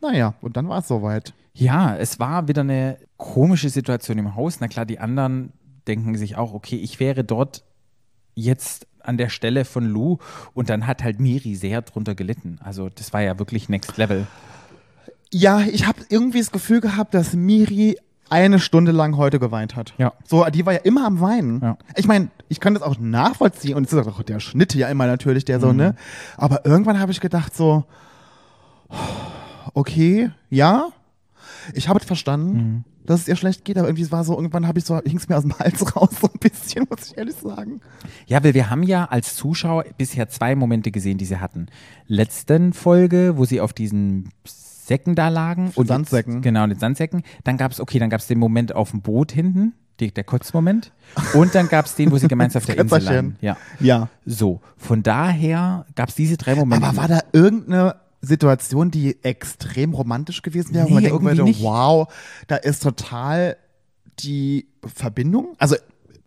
[0.00, 1.34] Naja, und dann war es soweit.
[1.54, 4.60] Ja, es war wieder eine komische Situation im Haus.
[4.60, 5.52] Na klar, die anderen
[5.88, 7.64] denken sich auch, okay, ich wäre dort
[8.34, 10.18] jetzt an der Stelle von Lou
[10.52, 12.58] und dann hat halt Miri sehr drunter gelitten.
[12.62, 14.26] Also das war ja wirklich Next Level.
[15.32, 19.94] Ja, ich habe irgendwie das Gefühl gehabt, dass Miri eine Stunde lang heute geweint hat.
[19.98, 20.12] Ja.
[20.24, 21.60] So, die war ja immer am Weinen.
[21.62, 21.78] Ja.
[21.96, 25.06] Ich meine, ich kann das auch nachvollziehen und es ist auch der Schnitt ja immer
[25.06, 25.62] natürlich, der Mhm.
[25.62, 25.94] so, ne?
[26.36, 27.84] Aber irgendwann habe ich gedacht so,
[29.74, 30.88] okay, ja,
[31.72, 32.84] ich habe es verstanden, Mhm.
[33.04, 35.28] dass es ihr schlecht geht, aber irgendwie war so, irgendwann habe ich so, hing es
[35.28, 37.80] mir aus dem Hals raus, so ein bisschen, muss ich ehrlich sagen.
[38.26, 41.66] Ja, weil wir haben ja als Zuschauer bisher zwei Momente gesehen, die sie hatten.
[42.06, 44.30] Letzten Folge, wo sie auf diesen
[44.86, 45.72] Säcken da lagen.
[45.74, 46.34] Und Sandsäcken.
[46.34, 47.22] Jetzt, genau, den Sandsäcken.
[47.44, 50.24] Dann gab es, okay, dann gab es den Moment auf dem Boot hinten, die, der
[50.24, 50.92] Kotzmoment.
[51.34, 53.36] Und dann gab es den, wo sie gemeinsam auf der Insel lagen.
[53.40, 53.56] Ja.
[53.80, 54.08] Ja.
[54.24, 56.86] So, von daher gab es diese drei Momente.
[56.86, 61.38] Aber war da irgendeine Situation, die extrem romantisch gewesen wäre, wo man Nee, denken irgendwie
[61.38, 61.62] würde, nicht.
[61.62, 62.08] wow,
[62.46, 63.56] da ist total
[64.20, 65.76] die Verbindung, also,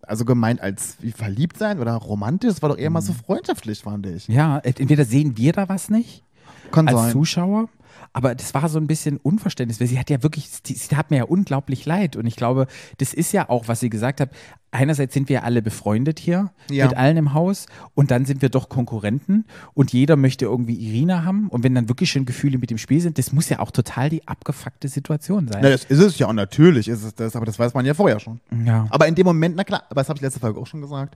[0.03, 3.81] also gemeint als wie verliebt sein oder romantisch, das war doch eher mal so freundschaftlich,
[3.81, 4.27] fand ich.
[4.27, 6.23] ja, entweder sehen wir da was nicht
[6.71, 7.11] Kann als sein.
[7.11, 7.69] Zuschauer.
[8.11, 11.11] Aber das war so ein bisschen Unverständnis, weil sie hat ja wirklich, sie, sie tat
[11.11, 12.15] mir ja unglaublich leid.
[12.15, 14.31] Und ich glaube, das ist ja auch, was sie gesagt hat.
[14.71, 16.87] Einerseits sind wir ja alle befreundet hier Ja.
[16.87, 21.23] mit allen im Haus und dann sind wir doch Konkurrenten und jeder möchte irgendwie Irina
[21.23, 21.49] haben.
[21.49, 24.09] Und wenn dann wirklich schon Gefühle mit dem Spiel sind, das muss ja auch total
[24.09, 25.61] die abgefuckte Situation sein.
[25.63, 27.95] Na, das ist es ja und natürlich ist es das, aber das weiß man ja
[27.95, 28.39] vorher schon.
[28.63, 28.85] Ja.
[28.91, 31.15] Aber in dem Moment, na klar, aber das habe ich letzte Folge auch schon gesagt,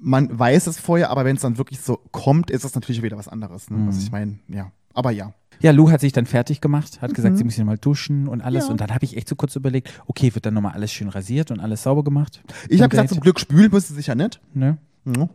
[0.00, 3.16] man weiß es vorher, aber wenn es dann wirklich so kommt, ist es natürlich wieder
[3.16, 3.70] was anderes.
[3.70, 3.78] Ne?
[3.78, 3.88] Mhm.
[3.88, 4.70] Was ich meine, ja.
[4.94, 5.32] Aber ja.
[5.60, 8.40] Ja, Lou hat sich dann fertig gemacht, hat gesagt, sie muss sich mal duschen und
[8.40, 8.64] alles.
[8.64, 8.68] Mhm.
[8.68, 8.72] Ja.
[8.72, 11.50] Und dann habe ich echt so kurz überlegt, okay, wird dann nochmal alles schön rasiert
[11.52, 12.42] und alles sauber gemacht?
[12.68, 14.40] Ich habe gesagt, zum Glück spülen müsste sich ja nicht.
[14.54, 14.78] Ne?
[15.04, 15.28] Ja.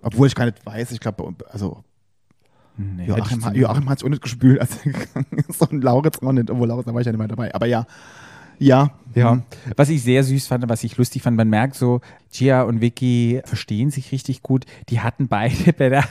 [0.00, 1.82] Obwohl ich gar nicht weiß, ich glaube, also
[2.76, 5.60] Nee, Joachim, so- Joachim hat es auch nicht gespült, als er gegangen ist.
[5.62, 7.54] Und Lauritz auch nicht, obwohl Lauritz, da war ich ja nicht mehr dabei.
[7.54, 7.86] Aber ja,
[8.58, 8.90] ja.
[9.14, 9.42] Ja,
[9.76, 12.00] was ich sehr süß fand, was ich lustig fand, man merkt so,
[12.32, 14.64] Gia und Vicky verstehen sich richtig gut.
[14.88, 16.04] Die hatten beide bei der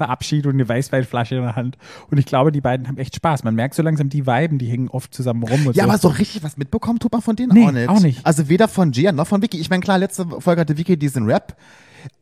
[0.00, 1.76] Verabschiedung eine Weißweinflasche in der Hand.
[2.10, 3.44] Und ich glaube, die beiden haben echt Spaß.
[3.44, 5.66] Man merkt so langsam, die Weiben, die hängen oft zusammen rum.
[5.66, 5.90] Und Ja, so.
[5.90, 7.88] aber so richtig was mitbekommen tut man von denen Nee, auch nicht.
[7.90, 8.24] auch nicht.
[8.26, 9.58] Also weder von Gian noch von Vicky.
[9.60, 11.56] Ich meine, klar, letzte Folge hatte Vicky diesen Rap.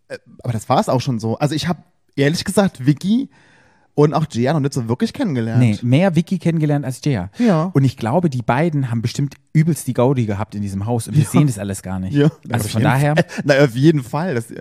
[0.08, 1.38] Äh, Aber das war es auch schon so.
[1.38, 1.82] Also ich habe
[2.16, 3.28] ehrlich gesagt Vicky
[3.98, 5.58] und auch Gian noch nicht so wirklich kennengelernt.
[5.58, 7.30] Nee, mehr Vicky kennengelernt als Gia.
[7.38, 7.64] Ja.
[7.74, 11.16] Und ich glaube, die beiden haben bestimmt übelst die Gaudi gehabt in diesem Haus und
[11.16, 12.14] wir sehen das alles gar nicht.
[12.14, 13.16] Ja, also auf von jeden daher.
[13.16, 13.24] Fall.
[13.42, 14.36] Na, auf jeden Fall.
[14.36, 14.54] Das,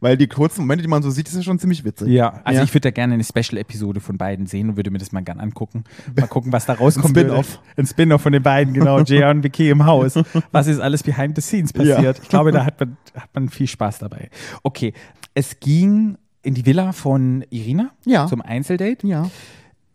[0.00, 2.08] weil die kurzen Momente, die man so sieht, ist ja schon ziemlich witzig.
[2.08, 2.64] Ja, also Ja.
[2.64, 5.40] ich würde da gerne eine Special-Episode von beiden sehen und würde mir das mal gern
[5.40, 5.84] angucken.
[6.18, 7.14] Mal gucken, was da rauskommt.
[7.18, 7.60] Ein Spin-off.
[7.76, 9.02] Ein Spin-off von den beiden, genau.
[9.04, 10.14] Gia und Vicky im Haus.
[10.52, 12.18] Was ist alles behind the scenes passiert?
[12.22, 14.30] Ich glaube, da hat man, hat man viel Spaß dabei.
[14.62, 14.94] Okay,
[15.34, 18.26] es ging in die Villa von Irina Ja.
[18.26, 19.30] zum Einzeldate Ja.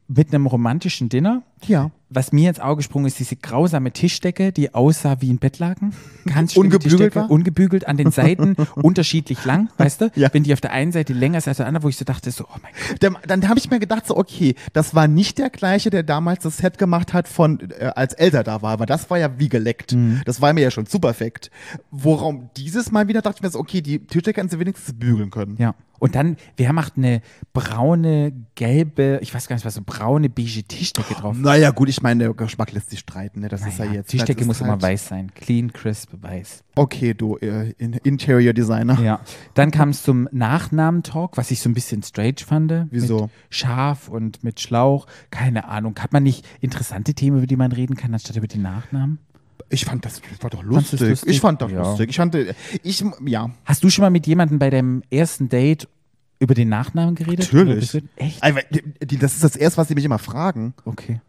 [0.07, 1.43] mit einem romantischen Dinner.
[1.65, 1.91] Ja.
[2.15, 5.93] Was mir ins Auge gesprungen ist, diese grausame Tischdecke, die aussah wie ein Bettlaken.
[6.25, 7.29] Ganz Ungebügelt war?
[7.29, 10.11] ungebügelt, an den Seiten unterschiedlich lang, weißt du?
[10.15, 10.29] Ja.
[10.31, 12.31] Wenn die auf der einen Seite länger ist als der andere, wo ich so dachte,
[12.31, 13.03] so, oh mein Gott.
[13.03, 16.43] Dann, dann habe ich mir gedacht, so, okay, das war nicht der gleiche, der damals
[16.43, 19.49] das Set gemacht hat, von äh, als Elsa da war, aber das war ja wie
[19.49, 19.93] geleckt.
[19.93, 20.21] Mhm.
[20.25, 21.49] Das war mir ja schon super perfekt.
[21.91, 25.31] Worum dieses Mal wieder dachte ich mir so, okay, die Tischdecke hätten sie wenigstens bügeln
[25.31, 25.55] können.
[25.57, 25.75] Ja.
[25.99, 27.21] Und dann, wer macht eine
[27.53, 31.37] braune, gelbe, ich weiß gar nicht was, so braune, beige Tischdecke drauf?
[31.37, 33.49] Naja, gut, ich meine, der Geschmack lässt sich streiten, ne?
[33.49, 34.13] Das ist ja Naja, jetzt.
[34.13, 35.31] Das muss ist immer halt- weiß sein.
[35.35, 36.63] Clean, crisp, weiß.
[36.75, 38.99] Okay, du äh, in, Interior Designer.
[39.01, 39.19] Ja.
[39.55, 42.73] Dann kam es zum Nachnamen-Talk, was ich so ein bisschen strange fand.
[42.91, 43.23] Wieso?
[43.23, 45.07] Mit Schaf und mit Schlauch.
[45.31, 45.95] Keine Ahnung.
[45.99, 49.19] Hat man nicht interessante Themen, über die man reden kann, anstatt über die Nachnamen?
[49.69, 50.99] Ich fand das, das war doch lustig.
[50.99, 51.29] lustig?
[51.29, 51.81] Ich fand das Ja.
[51.81, 52.09] lustig.
[52.11, 53.49] Ich fand, äh, ich, ja.
[53.65, 55.87] Hast du schon mal mit jemandem bei deinem ersten Date
[56.39, 57.51] über den Nachnamen geredet?
[57.51, 58.03] Natürlich.
[58.17, 58.41] Echt?
[58.71, 60.73] Die, die, das ist das erste, was sie mich immer fragen.
[60.85, 61.19] Okay.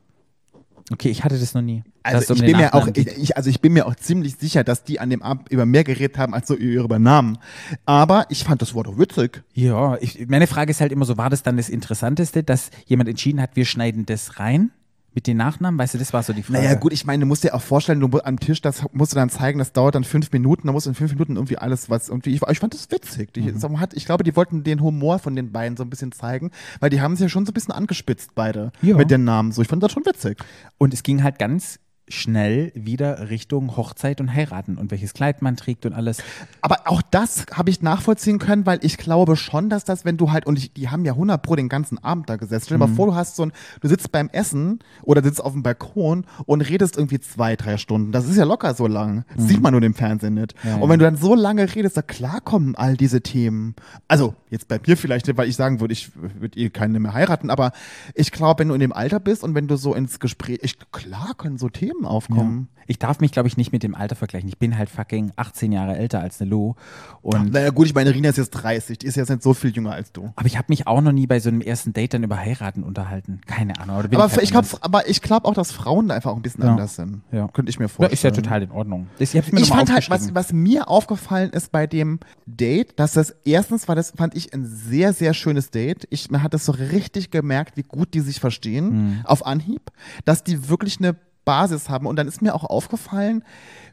[0.92, 1.82] Okay, ich hatte das noch nie.
[2.04, 4.84] Also um ich bin mir auch, ich, also ich bin mir auch ziemlich sicher, dass
[4.84, 7.38] die an dem Abend über mehr geredet haben als so über Namen.
[7.86, 9.42] Aber ich fand das Wort doch witzig.
[9.54, 13.08] Ja, ich, meine Frage ist halt immer so, war das dann das Interessanteste, dass jemand
[13.08, 14.70] entschieden hat, wir schneiden das rein
[15.16, 15.78] mit den Nachnamen?
[15.78, 16.60] Weißt du, das war so die Frage.
[16.62, 19.16] Naja, gut, ich meine, du musst dir auch vorstellen, du am Tisch, das musst du
[19.16, 21.90] dann zeigen, das dauert dann fünf Minuten, da musst du in fünf Minuten irgendwie alles,
[21.90, 23.32] was irgendwie, ich, ich fand das witzig.
[23.32, 23.80] Die, Mhm.
[23.80, 26.50] hat, ich glaube, die wollten den Humor von den beiden so ein bisschen zeigen,
[26.80, 28.96] weil die haben sich ja schon so ein bisschen angespitzt, beide, Ja.
[28.96, 29.50] mit den Namen.
[29.52, 30.38] So, ich fand das schon witzig.
[30.78, 35.56] Und es ging halt ganz schnell wieder Richtung Hochzeit und Heiraten und welches Kleid man
[35.56, 36.18] trägt und alles.
[36.60, 40.30] Aber auch das habe ich nachvollziehen können, weil ich glaube schon, dass das, wenn du
[40.30, 42.64] halt, und ich, die haben ja 100 pro den ganzen Abend da gesessen.
[42.66, 42.90] Stell dir Mhm.
[42.90, 46.26] mal vor, du hast so ein, du sitzt beim Essen oder sitzt auf dem Balkon
[46.46, 48.12] und redest irgendwie zwei, drei Stunden.
[48.12, 49.24] Das ist ja locker so lang.
[49.36, 50.54] Das sieht man nur im Fernsehen nicht.
[50.64, 50.70] Mhm.
[50.70, 53.74] Ja, und wenn du dann so lange redest, da klar kommen all diese Themen.
[54.08, 57.14] Also, jetzt bei mir vielleicht nicht, weil ich sagen würde, ich würde eh keine mehr
[57.14, 57.72] heiraten, aber
[58.14, 60.78] ich glaube, wenn du in dem Alter bist und wenn du so ins Gespräch, ich,
[60.92, 62.68] klar können so Themen Themen aufkommen.
[62.88, 64.48] Ich darf mich, glaube ich, nicht mit dem Alter vergleichen.
[64.48, 66.74] Ich bin halt fucking 18 Jahre älter als eine Lou.
[67.20, 69.70] Und Naja, gut, ich meine, Rina ist jetzt 30, die ist jetzt nicht so viel
[69.70, 70.32] jünger als du.
[70.36, 72.84] aber ich habe mich auch noch nie bei so einem ersten Date dann über Heiraten
[72.84, 73.40] unterhalten.
[73.46, 73.96] Keine Ahnung.
[73.96, 76.62] Aber halt ich glaube, aber ich glaube auch, dass Frauen da einfach auch ein bisschen
[76.62, 76.70] Ja.
[76.70, 77.22] anders sind.
[77.32, 77.48] Ja.
[77.48, 78.12] Könnte ich mir ja, vorstellen.
[78.12, 79.08] ist ja total in Ordnung.
[79.18, 83.88] Ich Ich fand halt, was, was mir aufgefallen ist bei dem Date, dass das erstens
[83.88, 86.06] war das, fand ich ein sehr, sehr schönes Date.
[86.10, 89.20] Ich, man hat das so richtig gemerkt, wie gut die sich verstehen Mhm.
[89.24, 89.90] auf Anhieb,
[90.24, 92.06] dass die wirklich eine Basis haben.
[92.06, 93.42] Und dann ist mir auch aufgefallen,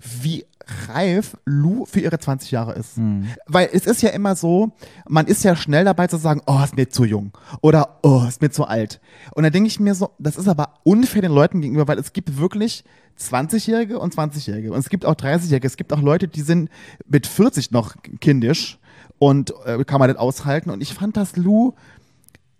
[0.01, 0.45] wie
[0.89, 2.97] reif Lou für ihre 20 Jahre ist.
[2.97, 3.27] Mhm.
[3.45, 4.71] Weil es ist ja immer so,
[5.07, 8.41] man ist ja schnell dabei zu sagen, oh, ist mir zu jung oder oh, ist
[8.41, 8.99] mir zu alt.
[9.33, 12.11] Und dann denke ich mir so, das ist aber unfair den Leuten gegenüber, weil es
[12.11, 12.83] gibt wirklich
[13.19, 15.67] 20-Jährige und 20-Jährige und es gibt auch 30-Jährige.
[15.67, 16.69] Es gibt auch Leute, die sind
[17.05, 18.79] mit 40 noch kindisch
[19.19, 20.69] und äh, kann man das aushalten.
[20.69, 21.73] Und ich fand das Lou,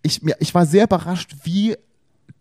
[0.04, 1.76] ich, ich war sehr überrascht, wie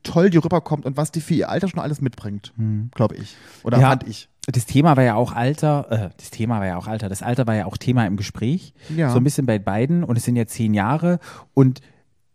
[0.03, 2.53] toll die rüberkommt und was die für ihr Alter schon alles mitbringt,
[2.95, 3.37] glaube ich.
[3.62, 3.91] Oder Ja.
[3.91, 4.29] fand ich.
[4.47, 7.47] Das Thema war ja auch Alter, äh, das Thema war ja auch Alter, das Alter
[7.47, 8.75] war ja auch Thema im Gespräch.
[8.97, 9.11] Ja.
[9.11, 11.21] So ein bisschen bei beiden und es sind ja zehn Jahre.
[11.55, 11.81] Und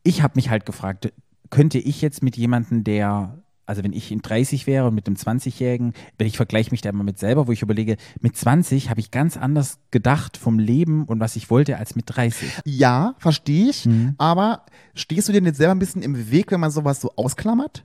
[0.03, 1.11] ich habe mich halt gefragt,
[1.49, 5.17] könnte ich jetzt mit jemandem, der, also wenn ich in 30 wäre und mit einem
[5.17, 8.99] 20-Jährigen, wenn ich vergleiche mich da immer mit selber, wo ich überlege, mit 20 habe
[8.99, 12.49] ich ganz anders gedacht vom Leben und was ich wollte als mit 30.
[12.65, 13.85] Ja, verstehe ich.
[13.85, 14.15] Mhm.
[14.17, 17.83] Aber stehst du dir nicht selber ein bisschen im Weg, wenn man sowas so ausklammert?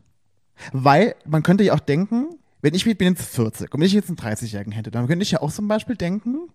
[0.72, 2.28] Weil man könnte ja auch denken,
[2.60, 5.32] wenn ich bin jetzt 40 und wenn ich jetzt einen 30-Jährigen hätte, dann könnte ich
[5.32, 6.48] ja auch zum Beispiel denken,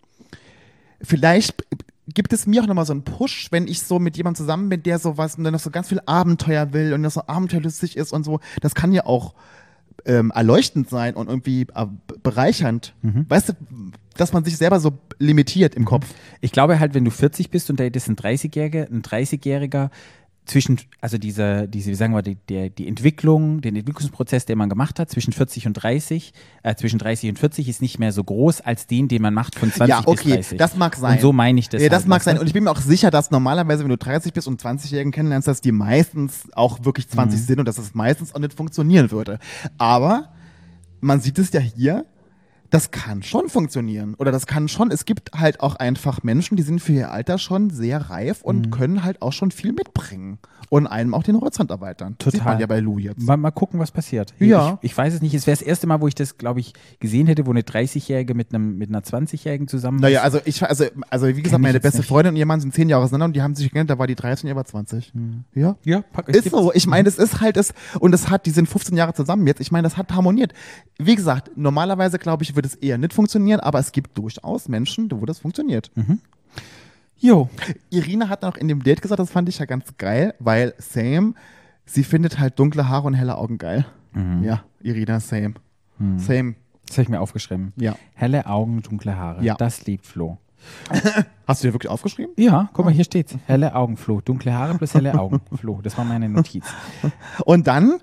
[1.01, 1.65] vielleicht
[2.13, 4.83] gibt es mir auch nochmal so einen Push, wenn ich so mit jemandem zusammen bin,
[4.83, 8.13] der sowas und dann noch so ganz viel Abenteuer will und das so abenteuerlustig ist
[8.13, 8.39] und so.
[8.61, 9.33] Das kann ja auch
[10.05, 11.85] ähm, erleuchtend sein und irgendwie äh,
[12.23, 12.93] bereichernd.
[13.01, 13.25] Mhm.
[13.27, 13.53] Weißt du,
[14.15, 16.07] dass man sich selber so limitiert im Kopf.
[16.41, 19.89] Ich glaube halt, wenn du 40 bist und da ist ein 30-Jähriger, ein 30-Jähriger
[20.47, 24.69] zwischen, also diese, diese, wie sagen wir, die, der, die Entwicklung, den Entwicklungsprozess, den man
[24.69, 26.33] gemacht hat, zwischen 40 und 30,
[26.63, 29.55] äh, zwischen 30 und 40 ist nicht mehr so groß als den, den man macht
[29.55, 30.57] von 20 ja, okay, bis 30.
[30.57, 31.15] das mag sein.
[31.15, 31.81] Und so meine ich das.
[31.81, 32.39] Ja, das halt, mag weißt sein.
[32.39, 35.47] Und ich bin mir auch sicher, dass normalerweise, wenn du 30 bist und 20-Jährigen kennenlernst,
[35.47, 37.43] dass die meistens auch wirklich 20 Mhm.
[37.43, 39.39] sind und dass das meistens auch nicht funktionieren würde.
[39.77, 40.29] Aber
[41.01, 42.05] man sieht es ja hier,
[42.69, 44.13] das kann schon funktionieren.
[44.15, 47.37] Oder das kann schon, es gibt halt auch einfach Menschen, die sind für ihr Alter
[47.37, 48.71] schon sehr reif und Mhm.
[48.71, 50.39] können halt auch schon viel mitbringen.
[50.69, 52.15] Und einem auch den Horizont erweitern.
[52.21, 52.53] Sieht Total.
[52.53, 53.21] man ja bei Lou jetzt.
[53.21, 54.33] Mal, mal gucken, was passiert.
[54.39, 54.79] Ja.
[54.81, 55.33] Ich, ich weiß es nicht.
[55.33, 58.33] Es wäre das erste Mal, wo ich das, glaube ich, gesehen hätte, wo eine 30-Jährige
[58.33, 60.25] mit, einem, mit einer 20-Jährigen zusammen Naja, ist.
[60.25, 62.07] also ich, also, also wie gesagt, ich meine beste nicht.
[62.07, 64.07] Freundin und ihr Mann sind zehn Jahre auseinander und die haben sich gekennengelernt, da war
[64.07, 65.13] die 13 und ihr war 20.
[65.55, 65.77] Ja.
[65.83, 66.73] ja, pack, es Ist so.
[66.73, 69.61] Ich meine, es ist halt es und es hat, die sind 15 Jahre zusammen jetzt.
[69.61, 70.53] Ich meine, das hat harmoniert.
[70.99, 75.09] Wie gesagt, normalerweise glaube ich, würde es eher nicht funktionieren, aber es gibt durchaus Menschen,
[75.11, 75.91] wo das funktioniert.
[77.19, 77.49] Jo.
[77.89, 81.33] Irina hat noch in dem Date gesagt, das fand ich ja ganz geil, weil same,
[81.85, 83.85] sie findet halt dunkle Haare und helle Augen geil.
[84.41, 85.53] Ja, Irina, same.
[86.17, 86.55] Same.
[86.87, 87.73] Das habe ich mir aufgeschrieben.
[87.75, 87.95] Ja.
[88.13, 89.43] Helle Augen, dunkle Haare.
[89.43, 89.55] Ja.
[89.55, 90.37] Das liebt Flo.
[91.47, 92.33] Hast du dir wirklich aufgeschrieben?
[92.37, 93.35] Ja, guck mal, hier steht's.
[93.45, 94.21] Helle Augen, Flo.
[94.21, 95.79] Dunkle Haare plus helle Augen, Flo.
[95.83, 96.65] Das war meine Notiz.
[97.45, 97.99] Und dann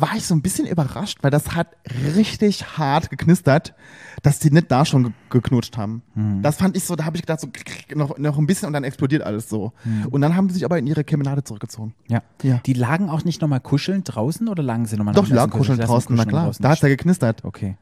[0.00, 1.68] war ich so ein bisschen überrascht, weil das hat
[2.16, 3.74] richtig hart geknistert,
[4.22, 6.02] dass die nicht da schon ge geknutscht haben.
[6.42, 7.48] Das fand ich so, da habe ich gedacht, so
[7.94, 9.72] noch, noch ein bisschen und dann explodiert alles so.
[10.10, 11.94] Und dann haben sie sich aber in ihre Kemenade zurückgezogen.
[12.08, 12.22] Ja.
[12.42, 12.60] Ja.
[12.66, 15.78] Die lagen auch nicht nochmal kuscheln draußen oder lagen sie nochmal Doch, die lagen kuscheln
[15.78, 16.44] Lassen draußen, na kuscheln klar.
[16.46, 16.62] draußen.
[16.62, 17.44] Da hat es ja geknistert.
[17.44, 17.76] Okay.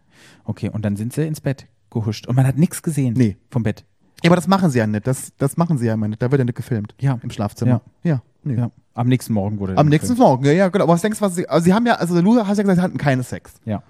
[0.44, 2.26] Okay, und dann sind sie ins Bett gehuscht.
[2.26, 3.36] Und man hat nichts gesehen Nee.
[3.50, 3.84] vom Bett.
[4.22, 5.06] Ja, aber das machen sie ja nicht.
[5.06, 6.22] Das, das machen sie ja immer nicht.
[6.22, 6.94] Da wird ja nicht gefilmt.
[7.00, 7.18] Ja.
[7.22, 7.82] Im Schlafzimmer.
[8.02, 8.22] Ja.
[8.44, 8.54] Nee.
[8.54, 8.70] Ja.
[8.94, 10.28] Am nächsten Morgen wurde Am nächsten gefilmt.
[10.28, 10.84] Morgen, ja, ja, genau.
[10.84, 12.76] Aber was denkst du, was sie, also sie haben ja, also Lu hast ja gesagt,
[12.78, 13.54] sie hatten keine Sex.
[13.64, 13.82] Ja.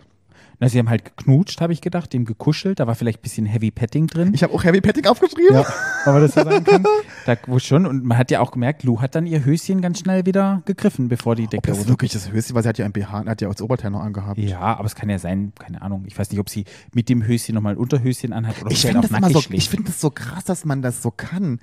[0.60, 2.78] Na, sie haben halt geknutscht, habe ich gedacht, dem gekuschelt.
[2.78, 4.32] Da war vielleicht ein bisschen Heavy Petting drin.
[4.32, 5.56] Ich habe auch Heavy Petting aufgeschrieben.
[5.56, 5.66] Ja,
[6.04, 6.84] aber das so sagen kann.
[7.26, 7.84] Da wo schon.
[7.84, 11.08] Und man hat ja auch gemerkt, Lou hat dann ihr Höschen ganz schnell wieder gegriffen,
[11.08, 13.24] bevor die Ob Decke das runter- wirklich das Höchste, weil sie hat ja ein BH,
[13.26, 14.38] hat ja auch das Oberteil noch angehabt.
[14.38, 16.04] Ja, aber es kann ja sein, keine Ahnung.
[16.06, 18.82] Ich weiß nicht, ob sie mit dem Höschen nochmal ein Unterhöschen anhat oder ob Ich
[18.82, 21.02] sie halt finde das immer nackig so, ich finde das so krass, dass man das
[21.02, 21.58] so kann.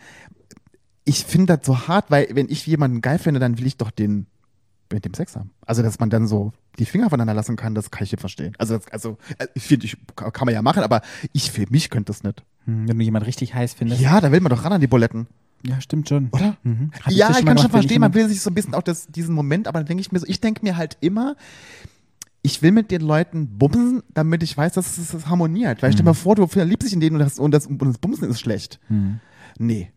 [1.09, 3.89] Ich finde das so hart, weil wenn ich jemanden geil finde, dann will ich doch
[3.89, 4.27] den
[4.91, 5.49] mit dem Sex haben.
[5.65, 8.53] Also, dass man dann so die Finger voneinander lassen kann, das kann ich nicht verstehen.
[8.59, 11.01] Also, das, also äh, ich finde, ich, kann man ja machen, aber
[11.33, 12.43] ich für mich könnte das nicht.
[12.65, 14.01] Hm, Wenn du jemanden richtig heiß findest.
[14.01, 15.25] Ja, da will man doch ran an die Buletten.
[15.65, 16.29] Ja, stimmt schon.
[16.31, 16.57] Oder?
[16.61, 16.91] Mhm.
[17.07, 19.33] Ja, das ich kann schon verstehen, man will sich so ein bisschen auch das, diesen
[19.33, 21.35] Moment, aber dann denke ich mir so, ich denke mir halt immer,
[22.43, 25.81] ich will mit den Leuten bumsen, damit ich weiß, dass es, es harmoniert.
[25.81, 27.83] Weil stell dir mal vor, du verliebst dich in denen und das, und das, und
[27.83, 28.79] das Bumsen ist schlecht.
[28.89, 29.19] Mhm.
[29.57, 29.91] Nee.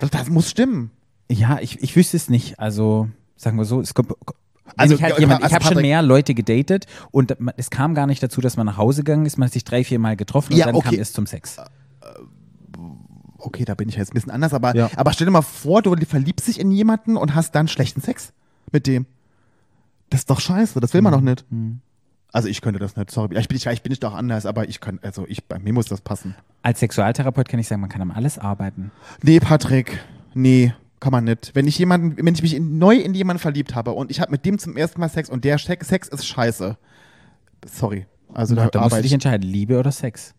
[0.00, 0.90] Das, das muss stimmen.
[1.30, 2.58] Ja, ich, ich wüsste es nicht.
[2.58, 4.10] Also, sagen wir so, es kommt.
[4.10, 4.34] Also,
[4.76, 8.06] Also, ich, halt jemand, ich also habe schon mehr Leute gedatet und es kam gar
[8.06, 9.36] nicht dazu, dass man nach Hause gegangen ist.
[9.38, 10.90] Man hat sich drei, vier Mal getroffen und Ja, dann okay.
[10.90, 11.56] kam es zum Sex.
[13.38, 14.90] Okay, da bin ich jetzt ein bisschen anders, aber, Ja.
[14.96, 18.32] aber stell dir mal vor, du verliebst dich in jemanden und hast dann schlechten Sex
[18.72, 19.06] mit dem.
[20.10, 21.44] Das ist doch scheiße, das will man doch nicht.
[22.34, 23.38] Also ich könnte das nicht, sorry.
[23.38, 25.72] Ich bin, ich, ich bin nicht auch anders, aber ich kann, also ich, bei mir
[25.72, 26.34] muss das passen.
[26.62, 28.90] Als Sexualtherapeut kann ich sagen, man kann am alles arbeiten.
[29.22, 30.00] Nee, Patrick,
[30.34, 31.52] nee, kann man nicht.
[31.54, 34.32] Wenn ich jemanden, wenn ich mich in, neu in jemanden verliebt habe und ich habe
[34.32, 36.76] mit dem zum ersten Mal Sex und der Sex, Sex ist scheiße.
[37.66, 38.06] Sorry.
[38.32, 39.12] Also da, da musst du dich ich.
[39.12, 40.34] entscheiden, Liebe oder Sex.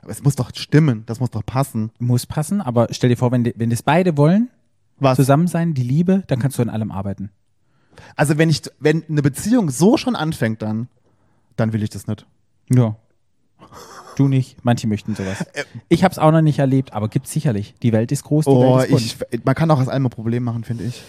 [0.00, 1.92] Aber es muss doch stimmen, das muss doch passen.
[1.98, 4.48] Muss passen, aber stell dir vor, wenn, wenn das beide wollen,
[5.00, 5.16] Was?
[5.16, 7.28] zusammen sein, die Liebe, dann kannst du an allem arbeiten.
[8.14, 10.88] Also wenn ich, wenn eine Beziehung so schon anfängt, dann,
[11.56, 12.26] dann will ich das nicht.
[12.70, 12.96] Ja.
[14.16, 15.42] Du nicht, manche möchten sowas.
[15.52, 17.74] Äh, Ich habe es auch noch nicht erlebt, aber gibt's sicherlich.
[17.82, 19.28] Die Welt ist groß, die Oh, Welt ist bunt.
[19.34, 21.02] ich, man kann auch aus allem ein Problem machen, finde ich.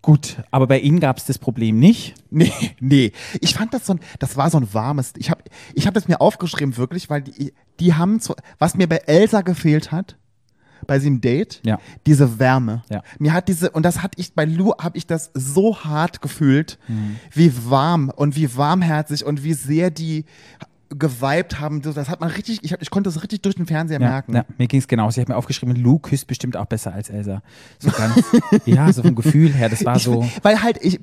[0.00, 2.14] Gut, aber bei Ihnen gab's das Problem nicht.
[2.30, 3.12] Nee, nee.
[3.40, 5.42] Ich fand das so ein, das war so ein warmes, ich habe
[5.74, 9.40] ich hab das mir aufgeschrieben wirklich, weil die, die haben, so, was mir bei Elsa
[9.42, 10.16] gefehlt hat,
[10.86, 11.78] bei diesem Date, Ja.
[12.06, 12.82] diese Wärme.
[12.90, 13.02] Ja.
[13.18, 16.78] Mir hat diese, und das hatte ich, bei Lou habe ich das so hart gefühlt,
[16.88, 17.16] Mhm.
[17.32, 20.24] wie warm und wie warmherzig und wie sehr die
[20.96, 21.82] geweibt haben.
[21.82, 24.34] Das hat man richtig, ich, hab, ich konnte das richtig durch den Fernseher Ja, merken.
[24.34, 25.18] ja, mir ging's genauso.
[25.20, 27.42] Ich habe mir aufgeschrieben, Lou küsst bestimmt auch besser als Elsa.
[27.80, 28.22] So ganz,
[28.66, 30.28] ja, so vom Gefühl her, das war Ich, so.
[30.42, 31.00] Weil halt, ich,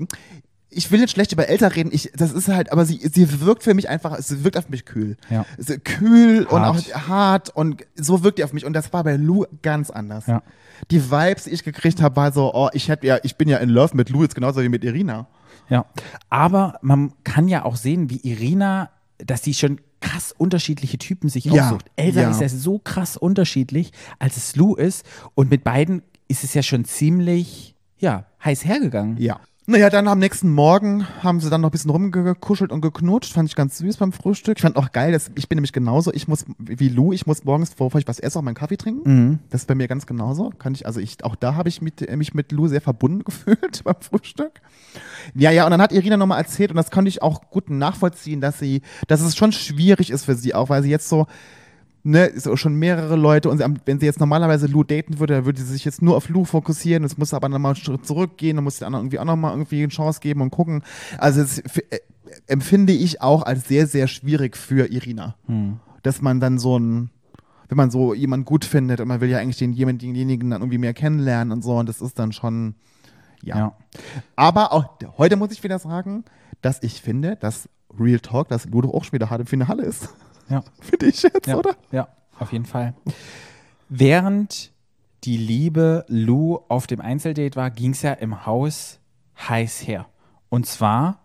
[0.74, 3.64] ich will nicht schlecht über Eltern reden, ich, das ist halt, aber sie, sie wirkt
[3.64, 5.18] für mich einfach, sie wirkt auf mich kühl.
[5.30, 5.46] Ja.
[5.58, 6.96] Sie- Kühl und Hart.
[6.96, 8.66] auch hart und so wirkt die auf mich.
[8.66, 10.28] Und das war bei Lou ganz anders.
[10.28, 10.42] Ja.
[10.90, 13.58] Die Vibes, die ich gekriegt habe, war so, oh, ich hätte ja, ich bin ja
[13.58, 15.28] in Love mit Lou jetzt genauso wie mit Irina.
[15.70, 15.86] Ja,
[16.30, 21.46] aber man kann ja auch sehen, wie Irina, dass die schon krass unterschiedliche Typen sich
[21.46, 21.86] Ja, aussucht.
[21.96, 22.32] Elsa ja.
[22.32, 25.06] ist ja so krass unterschiedlich, als es Lou ist.
[25.36, 29.18] Und mit beiden ist es ja schon ziemlich, ja, heiß hergegangen.
[29.18, 29.40] Ja.
[29.72, 33.32] Naja, dann am nächsten Morgen haben sie dann noch ein bisschen rumgekuschelt und geknutscht.
[33.32, 34.58] Fand ich ganz süß beim Frühstück.
[34.58, 36.12] Ich fand auch geil, dass ich bin nämlich genauso.
[36.12, 39.40] Ich muss, wie Lou, ich muss morgens, bevor ich was esse, auch meinen Kaffee trinken.
[39.50, 40.50] Das ist bei mir ganz genauso.
[40.50, 43.82] Kann ich, also ich, auch da habe ich mit, mich mit Lou sehr verbunden gefühlt
[43.86, 44.60] beim Frühstück.
[45.36, 48.42] Ja, ja, und dann hat Irina nochmal erzählt, und das konnte ich auch gut nachvollziehen,
[48.42, 51.28] dass sie, dass es schon schwierig ist für sie, auch weil sie jetzt so,
[52.04, 55.46] ne, so schon mehrere Leute und sie, wenn sie jetzt normalerweise Lou daten würde, dann
[55.46, 58.58] würde sie sich jetzt nur auf Lou fokussieren, es muss aber nochmal einen Schritt zurückgehen,
[58.58, 60.84] dann muss die anderen irgendwie auch nochmal irgendwie eine Chance geben und gucken.
[61.18, 62.00] Also das äh,
[62.48, 65.36] empfinde ich auch als sehr, sehr schwierig für Irina.
[66.04, 67.12] Dass man dann so ein,
[67.70, 70.62] wenn man so jemanden gut findet und man will ja eigentlich den, jemanden, denjenigen dann
[70.62, 72.76] irgendwie mehr kennenlernen und so, und das ist dann schon,
[73.44, 73.58] ja.
[73.58, 73.76] Ja.
[74.36, 76.24] Aber auch heute muss ich wieder sagen,
[76.62, 80.10] dass ich finde, dass Real Talk, dass Ludo auch schon wieder hart im Finale ist.
[80.50, 80.64] Ja.
[80.80, 81.76] Finde ich jetzt, Ja, oder?
[81.92, 82.08] ja,
[82.40, 82.94] auf jeden Fall.
[83.90, 84.72] Während
[85.24, 89.00] die liebe Lou auf dem Einzeldate war, ging es ja im Haus
[89.38, 90.08] heiß her.
[90.50, 91.20] Und zwar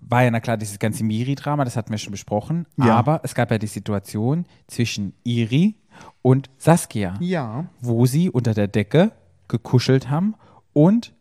[0.00, 2.96] war ja, na klar, dieses ganze Miri-Drama, das hatten wir schon besprochen, Ja.
[2.96, 5.76] aber es gab ja die Situation zwischen Iri
[6.22, 7.66] und Saskia, Ja.
[7.80, 9.12] wo sie unter der Decke
[9.48, 10.34] gekuschelt haben
[10.72, 11.12] und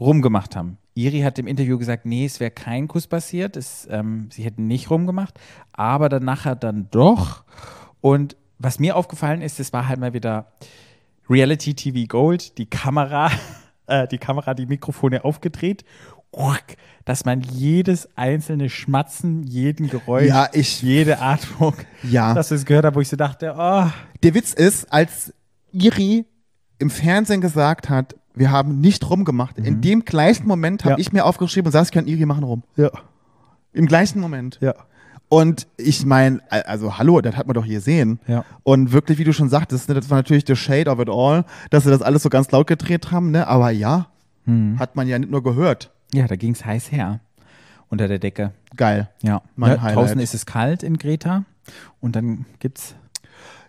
[0.00, 0.78] rumgemacht haben.
[0.94, 4.66] Iri hat im Interview gesagt, nee, es wäre kein Kuss passiert, es, ähm, sie hätten
[4.66, 5.38] nicht rumgemacht,
[5.72, 7.44] aber dann nachher dann doch.
[8.00, 10.52] Und was mir aufgefallen ist, es war halt mal wieder
[11.28, 13.30] Reality TV Gold, die Kamera,
[13.86, 15.84] äh, die Kamera, die Mikrofone aufgedreht,
[17.04, 22.34] dass man jedes einzelne Schmatzen, jeden Geräusch, Ja, ich- jede Atmung, Ja.
[22.34, 23.86] dass ich es gehört habe, wo ich so dachte, oh,
[24.22, 25.32] Der Witz ist, als
[25.72, 26.24] Iri
[26.78, 30.98] im Fernsehen gesagt hat, wir haben nicht rumgemacht, in dem gleichen Moment habe Ja.
[30.98, 32.62] ich mir aufgeschrieben und Saskia und Iri machen rum.
[32.76, 32.90] ja,
[33.72, 34.58] Im gleichen Moment.
[34.60, 34.74] ja.
[35.30, 38.20] Und ich meine, also hallo, das hat man doch hier sehen.
[38.28, 38.44] Ja.
[38.62, 41.44] Und wirklich, wie du schon sagtest, ne, das war natürlich the shade of it all,
[41.70, 43.48] dass sie das alles so ganz laut gedreht haben, ne?
[43.48, 44.06] Aber ja,
[44.44, 44.78] Hm.
[44.78, 45.90] hat man ja nicht nur gehört.
[46.12, 47.20] Ja, da ging es heiß her.
[47.88, 48.52] Unter der Decke.
[48.76, 49.08] Geil.
[49.22, 49.42] Ja.
[49.56, 49.96] Mein ja Highlight.
[49.96, 51.44] draußen ist es kalt in Greta.
[52.00, 52.94] Und dann gibt's.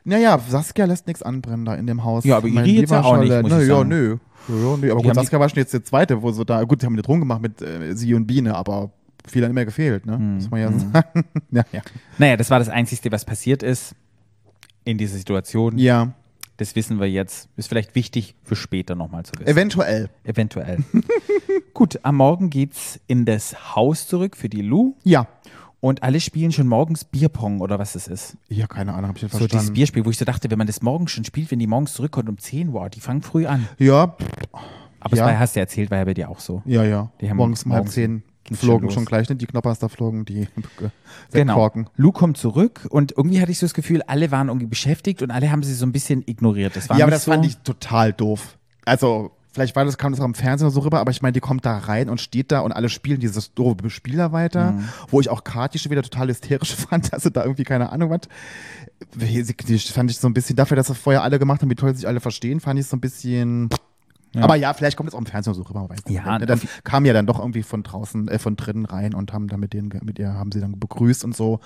[0.06, 2.24] Naja, Saskia lässt nichts anbrennen da in dem Haus.
[2.24, 3.90] Ja, aber Iri jetzt ja auch nicht, muss nö, ich ja, sagen.
[3.90, 4.18] nö.
[4.48, 4.62] Ja, nö.
[4.62, 6.86] Aber gut, haben die- Saskia war schon jetzt der zweite, wo sie da, gut, sie
[6.86, 8.92] haben nicht rumgemacht mit äh, sie und Biene, aber
[9.28, 10.14] viel hat mehr gefehlt, ne?
[10.18, 11.26] Hm, Muss man ja sagen.
[11.52, 11.82] ja, ja.
[12.20, 13.96] Naja, das war das Einzige, was passiert ist
[14.84, 15.80] in dieser Situation.
[15.80, 16.14] ja,
[16.58, 17.50] Das wissen wir jetzt.
[17.58, 19.48] Ist vielleicht wichtig für später nochmal zu wissen.
[19.48, 20.10] eventuell.
[20.24, 20.78] Eventuell.
[21.74, 24.96] Gut, am Morgen geht's in das Haus zurück für die Lou.
[25.04, 25.28] Ja.
[25.86, 28.38] Und alle spielen schon morgens Bierpong oder was es ist.
[28.50, 29.74] Ja, keine Ahnung, hab ich nicht So dieses verstanden.
[29.76, 32.28] Bierspiel, wo ich so dachte, wenn man das morgens schon spielt, wenn die morgens zurückkommt
[32.28, 33.68] um 10, wow, die fangen früh an.
[33.78, 34.16] ja,
[35.00, 35.24] Aber Ja.
[35.26, 36.64] das war, hast du ja erzählt, war ja bei dir auch so.
[36.66, 37.12] ja, ja.
[37.22, 39.36] Die haben morgens um halb morgens- zehn schon flogen schon gleich, ne?
[39.36, 40.48] Die Knopperster flogen, die
[41.32, 41.54] Genau.
[41.54, 41.88] Korken.
[41.96, 45.30] Lou kommt zurück und irgendwie hatte ich so das Gefühl, alle waren irgendwie beschäftigt und
[45.30, 46.76] alle haben sie so ein bisschen ignoriert.
[46.76, 48.58] Das war Ja, aber nicht das so, fand ich total doof.
[48.86, 51.40] Also, vielleicht war das, kam das auch im Fernsehen so rüber, aber ich meine, die
[51.40, 54.90] kommt da rein und steht da und alle spielen dieses doofe Spiel da weiter, Mhm.
[55.10, 58.10] wo ich auch Kati schon wieder total hysterisch fand, dass sie da irgendwie keine Ahnung
[58.12, 58.22] was.
[59.16, 61.96] Die fand ich so ein bisschen, dafür, dass sie vorher alle gemacht haben, wie toll
[61.96, 63.70] sich alle verstehen, fand ich so ein bisschen,
[64.38, 66.50] Aber ja, vielleicht kommt es auch im Fernsehen so rüber, weiß Ja, nicht.
[66.50, 69.62] Dann kam ja dann doch irgendwie von draußen, äh, von drinnen rein und haben dann
[69.62, 71.62] mit denen, mit ihr haben sie dann begrüßt und so.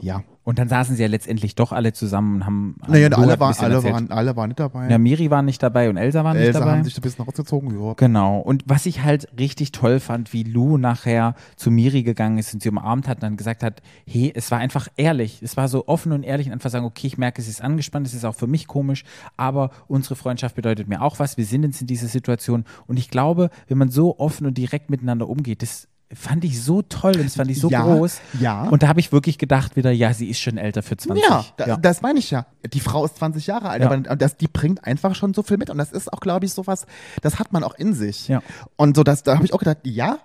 [0.00, 0.22] Ja.
[0.44, 2.76] Und dann saßen sie ja letztendlich doch alle zusammen und haben.
[2.88, 3.94] Naja, hat alle, war, alle, erzählt.
[3.94, 4.88] waren, alle waren nicht dabei.
[4.88, 6.72] Ja, Miri war nicht dabei und Elsa war nicht Elsa dabei.
[6.72, 7.94] haben sich ein bisschen rausgezogen, ja.
[7.94, 8.40] Genau.
[8.40, 12.62] Und was ich halt richtig toll fand, wie Lou nachher zu Miri gegangen ist und
[12.62, 15.40] sie umarmt hat und dann gesagt hat, hey, es war einfach ehrlich.
[15.42, 18.08] Es war so offen und ehrlich und einfach sagen, okay, ich merke, es ist angespannt,
[18.08, 19.04] es ist auch für mich komisch,
[19.36, 21.36] aber unsere Freundschaft bedeutet mir auch was.
[21.36, 22.64] Wir sind jetzt in dieser Situation.
[22.88, 26.82] Und ich glaube, wenn man so offen und direkt miteinander umgeht, das fand ich so
[26.82, 28.20] toll und das fand ich so Ja, groß.
[28.40, 28.64] ja.
[28.68, 31.24] Und da habe ich wirklich gedacht wieder, ja, sie ist schon älter für 20.
[31.28, 32.46] Ja, da, das meine ich ja.
[32.72, 33.90] Die Frau ist 20 Jahre alt, Ja.
[33.90, 35.70] aber das, die bringt einfach schon so viel mit.
[35.70, 36.86] Und das ist auch, glaube ich, sowas,
[37.22, 38.28] das hat man auch in sich.
[38.28, 38.42] Ja.
[38.76, 40.18] Und so, das, da habe ich auch gedacht, ja,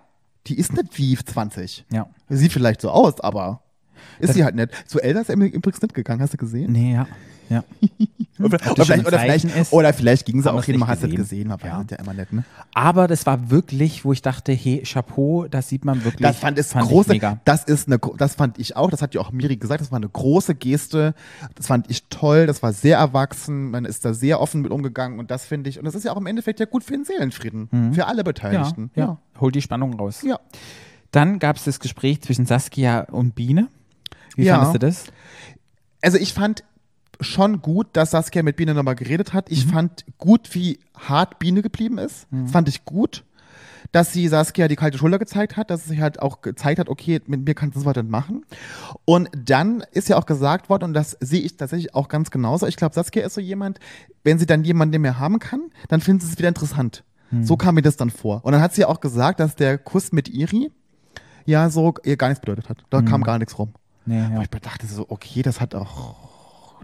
[0.47, 1.85] die ist nicht wie 20.
[1.91, 2.07] Ja.
[2.29, 3.61] Sieht vielleicht so aus, aber
[4.19, 4.69] ist sie halt nicht.
[4.87, 6.71] Zu Elsa ist er übrigens nicht gegangen, hast du gesehen?
[6.71, 7.07] Nee, ja.
[7.49, 7.63] Ja.
[8.39, 11.49] Oder, vielleicht, oder, vielleicht, oder vielleicht ging sie auch hin, man hat es gesehen.
[11.49, 11.79] aber Ja.
[11.81, 11.85] ja.
[11.89, 12.43] ja immer nett, ne?
[12.71, 16.21] Aber das war wirklich, wo ich dachte, hey, Chapeau, das sieht man wirklich.
[16.21, 17.39] Das fand, ist ich große, mega.
[17.45, 19.95] das ist eine, das fand ich auch, das hat ja auch Miri gesagt, das war
[19.97, 21.15] eine große Geste,
[21.55, 25.17] das fand ich toll, das war sehr erwachsen, man ist da sehr offen mit umgegangen
[25.17, 27.05] und das finde ich, und das ist ja auch im Endeffekt ja gut für den
[27.05, 28.17] Seelenfrieden, für alle Mhm.
[28.17, 28.91] Ja, Beteiligten.
[28.93, 30.21] ja, holt die Spannung raus.
[30.23, 30.39] Ja.
[31.09, 33.67] Dann gab es das Gespräch zwischen Saskia und Biene.
[34.35, 34.57] Wie Ja.
[34.57, 35.03] fandest du das?
[36.03, 36.63] Also ich fand
[37.19, 39.49] schon gut, dass Saskia mit Biene nochmal geredet hat.
[39.49, 39.53] Mhm.
[39.53, 42.27] Ich fand gut, wie hart Biene geblieben ist.
[42.31, 43.23] Das fand ich gut.
[43.93, 47.21] Dass sie Saskia die kalte Schulter gezeigt hat, dass sie halt auch gezeigt hat, okay,
[47.25, 48.45] mit mir kannst du das weiter machen.
[49.05, 52.67] Und dann ist ja auch gesagt worden, und das sehe ich tatsächlich auch ganz genauso.
[52.67, 53.79] Ich glaube, Saskia ist so jemand,
[54.25, 57.05] wenn sie dann jemanden mehr haben kann, dann findet sie es wieder interessant.
[57.31, 57.45] Mhm.
[57.45, 58.43] So kam mir das dann vor.
[58.43, 60.69] Und dann hat sie auch gesagt, dass der Kuss mit Iri
[61.45, 62.83] ja so ihr gar nichts bedeutet hat.
[62.89, 63.73] Da kam gar nichts rum.
[64.05, 66.26] Nee, Aber ich dachte so, okay, das hat auch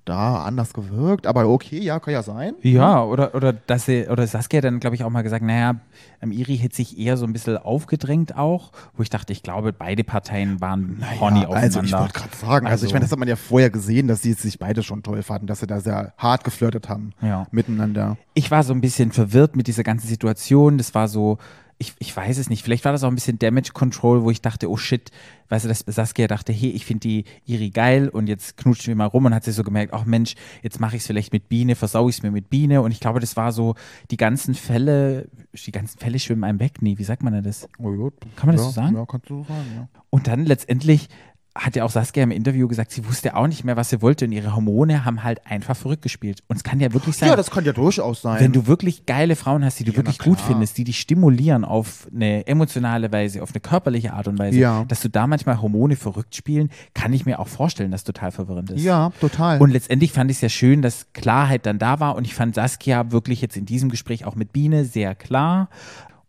[0.06, 2.56] da anders gewirkt, aber okay, ja, kann ja sein.
[2.62, 5.76] Ja, oder, oder, dass sie, oder Saskia dann, glaube ich, auch mal gesagt, naja,
[6.22, 9.72] ähm, Iri hätte sich eher so ein bisschen aufgedrängt auch, wo ich dachte, ich glaube,
[9.74, 11.56] beide Parteien waren horny Ja, aufeinander.
[11.78, 14.22] also ich wollte gerade sagen, also, ich meine, das hat man ja vorher gesehen, dass
[14.22, 17.48] sie sich beide schon toll fanden, dass sie da sehr hart geflirtet haben Ja.
[17.52, 18.18] miteinander.
[18.34, 20.78] ich war so ein bisschen verwirrt mit dieser ganzen Situation.
[20.78, 21.38] Das war so,
[21.78, 22.64] ich, ich weiß es nicht.
[22.64, 25.12] Vielleicht war das auch ein bisschen Damage Control, wo ich dachte, oh shit,
[25.50, 28.96] weißt du, dass Saskia dachte, hey, ich finde die Iri geil und jetzt knutschen wir
[28.96, 31.50] mal rum und hat sich so gemerkt, ach Mensch, jetzt mache ich es vielleicht mit
[31.50, 32.82] Biene, versau ich es mir mit Biene.
[32.82, 33.76] Und ich glaube, das war so,
[34.12, 36.82] die ganzen Fälle, die ganzen Fälle schwimmen einem weg.
[36.82, 37.68] Nee, wie sagt man denn das?
[37.80, 38.14] Oh, gut.
[38.36, 38.96] Kann man das ja, so sagen?
[38.96, 39.88] Ja, kannst du so sagen, ja.
[40.10, 41.10] Und dann letztendlich
[41.56, 44.26] hat ja auch Saskia im Interview gesagt, sie wusste auch nicht mehr, was sie wollte
[44.26, 46.42] und ihre Hormone haben halt einfach verrückt gespielt.
[46.48, 48.40] Und es kann ja wirklich sein, Ja, das kann ja durchaus sein.
[48.40, 51.64] wenn du wirklich geile Frauen hast, die du Ja, wirklich gut findest, die dich stimulieren
[51.64, 54.84] auf eine emotionale Weise, auf eine körperliche Art und Weise, Ja.
[54.88, 58.72] dass du da manchmal Hormone verrückt spielen, kann ich mir auch vorstellen, dass total verwirrend
[58.72, 58.82] ist.
[58.84, 59.62] ja, total.
[59.62, 62.56] Und letztendlich fand ich es ja schön, dass Klarheit dann da war und ich fand
[62.56, 65.70] Saskia wirklich jetzt in diesem Gespräch auch mit Biene sehr klar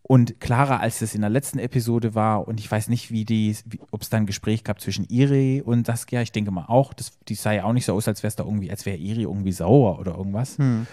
[0.07, 2.47] und klarer, als das in der letzten Episode war.
[2.47, 3.57] Und ich weiß nicht, wie die,
[3.89, 6.21] ob es da ein Gespräch gab zwischen Iri und Saskia.
[6.21, 6.93] Ich denke mal auch.
[6.93, 8.97] Das, die sah ja auch nicht so aus, als wäre es da irgendwie, als wäre
[8.97, 10.59] Iri irgendwie sauer oder irgendwas.
[10.59, 10.85] Hm.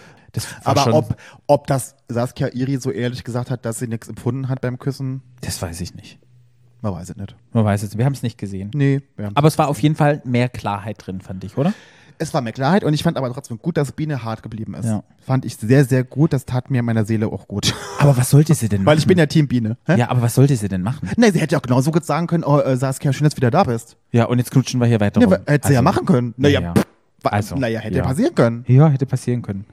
[0.65, 4.63] aber ob, ob das Saskia Iri so ehrlich gesagt hat, dass sie nichts empfunden hat
[4.63, 6.19] beim Küssen, das weiß ich nicht.
[6.81, 7.37] man weiß es nicht.
[7.53, 8.71] Man weiß es, wir haben es nicht gesehen.
[8.73, 9.03] Nee.
[9.35, 11.75] Aber es war auf jeden Fall mehr Klarheit drin, fand ich, oder?
[12.23, 14.87] Es war mir Klarheit und ich fand aber trotzdem gut, dass Biene hart geblieben ist.
[14.87, 15.03] Ja.
[15.27, 16.33] Fand ich sehr, sehr gut.
[16.33, 17.75] Das tat mir in meiner Seele auch gut.
[17.99, 18.87] Aber was sollte sie denn machen?
[18.87, 19.77] Weil ich bin ja Team Biene.
[19.87, 19.97] Hä?
[19.99, 21.09] ja, aber was sollte sie denn machen?
[21.17, 23.37] Nee, sie hätte ja auch genauso gut sagen können, oh, äh, Saskia, schön, dass du
[23.39, 23.97] wieder da bist.
[24.11, 25.37] Ja, und jetzt knutschen wir hier weiter Nee, rum.
[25.47, 26.35] hätte sie ja Also- machen können.
[26.37, 26.75] Naja, Naja.
[26.75, 26.87] pff,
[27.25, 28.03] Also, naja hätte ja.
[28.03, 28.65] ja passieren können.
[28.67, 29.65] Ja, hätte passieren können.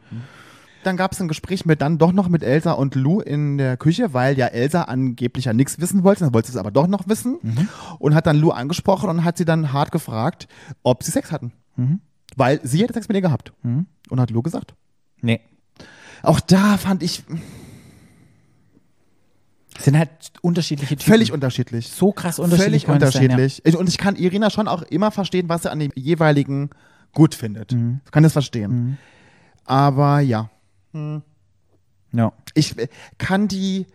[0.83, 3.75] Dann gab es ein Gespräch mit dann doch noch mit Elsa und Lou in der
[3.75, 6.87] Küche, weil ja Elsa angeblich ja nichts wissen wollte, dann wollte sie es aber doch
[6.87, 7.67] noch wissen Mhm.
[7.99, 10.47] und hat dann Lou angesprochen und hat sie dann hart gefragt,
[10.83, 11.51] ob sie Sex hatten.
[11.75, 11.99] Mhm.
[12.35, 13.51] Weil sie hätte Sex mit ihr gehabt.
[13.63, 14.73] Und hat Lou gesagt.
[15.21, 15.41] Nee.
[16.23, 17.23] Auch da fand ich
[19.79, 20.09] Sind halt
[20.41, 21.09] unterschiedliche Typen.
[21.11, 21.87] völlig unterschiedlich.
[21.87, 22.85] so krass unterschiedlich.
[22.85, 23.61] Völlig es sein, unterschiedlich.
[23.65, 26.69] Ich- Und ich kann Irina schon auch immer verstehen, was sie an dem jeweiligen
[27.13, 27.71] gut findet.
[27.71, 28.01] Mhm.
[28.05, 28.97] Ich kann das verstehen.
[29.65, 30.49] Aber ja,
[30.93, 31.21] Ja.
[32.11, 32.33] ja.
[32.55, 32.75] ich
[33.17, 33.85] kann die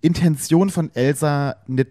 [0.00, 1.90] Intention von Elsa nicht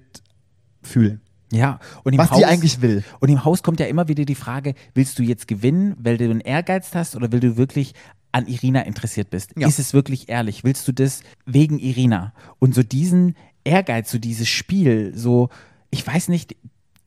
[0.81, 1.21] fühlen.
[1.51, 3.03] Ja, und im Was Haus, die eigentlich will.
[3.19, 6.25] Und im Haus kommt ja immer wieder die Frage, willst du jetzt gewinnen, weil du
[6.25, 7.93] einen Ehrgeiz hast oder weil du wirklich
[8.31, 9.51] an Irina interessiert bist?
[9.57, 9.67] Ja.
[9.67, 10.63] Ist es wirklich ehrlich?
[10.63, 12.33] Willst du das wegen Irina?
[12.59, 15.49] Und so diesen Ehrgeiz, so dieses Spiel, so,
[15.91, 16.55] ich weiß nicht,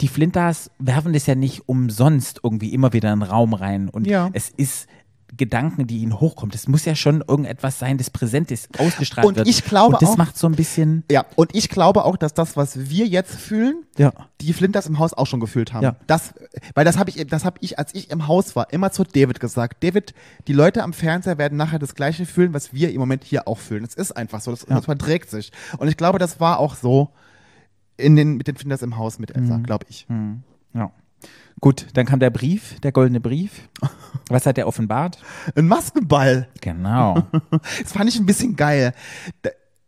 [0.00, 3.88] die Flintas werfen das ja nicht umsonst irgendwie immer wieder in den Raum rein.
[3.88, 4.30] Und Ja.
[4.32, 4.86] es ist
[5.36, 6.54] Gedanken, die ihnen hochkommt.
[6.54, 9.46] Das muss ja schon irgendetwas sein, das präsent ist, ausgestrahlt Und wird.
[9.48, 11.04] ich glaube Und das auch- macht so ein bisschen.
[11.10, 14.12] Ja, und ich glaube auch, dass das, was wir jetzt fühlen, Ja.
[14.40, 15.82] die Flinters im Haus auch schon gefühlt haben.
[15.84, 15.96] Ja.
[16.06, 16.32] Das,
[16.74, 19.38] weil das habe ich, das habe ich, als ich im Haus war, immer zu David
[19.38, 19.84] gesagt.
[19.84, 20.14] David,
[20.46, 23.58] die Leute am Fernseher werden nachher das Gleiche fühlen, was wir im Moment hier auch
[23.58, 23.84] fühlen.
[23.84, 25.52] Es ist einfach so, das, das verträgt sich.
[25.78, 27.10] Und ich glaube, das war auch so
[27.96, 30.06] in den, mit den Flinters im Haus mit Elsa, glaube ich.
[30.74, 30.90] Ja.
[31.60, 33.68] Gut, dann kam der Brief, der goldene Brief.
[34.28, 35.18] Was hat er offenbart?
[35.56, 36.48] Ein Maskenball.
[36.60, 37.22] Genau.
[37.82, 38.92] Das fand ich ein bisschen geil.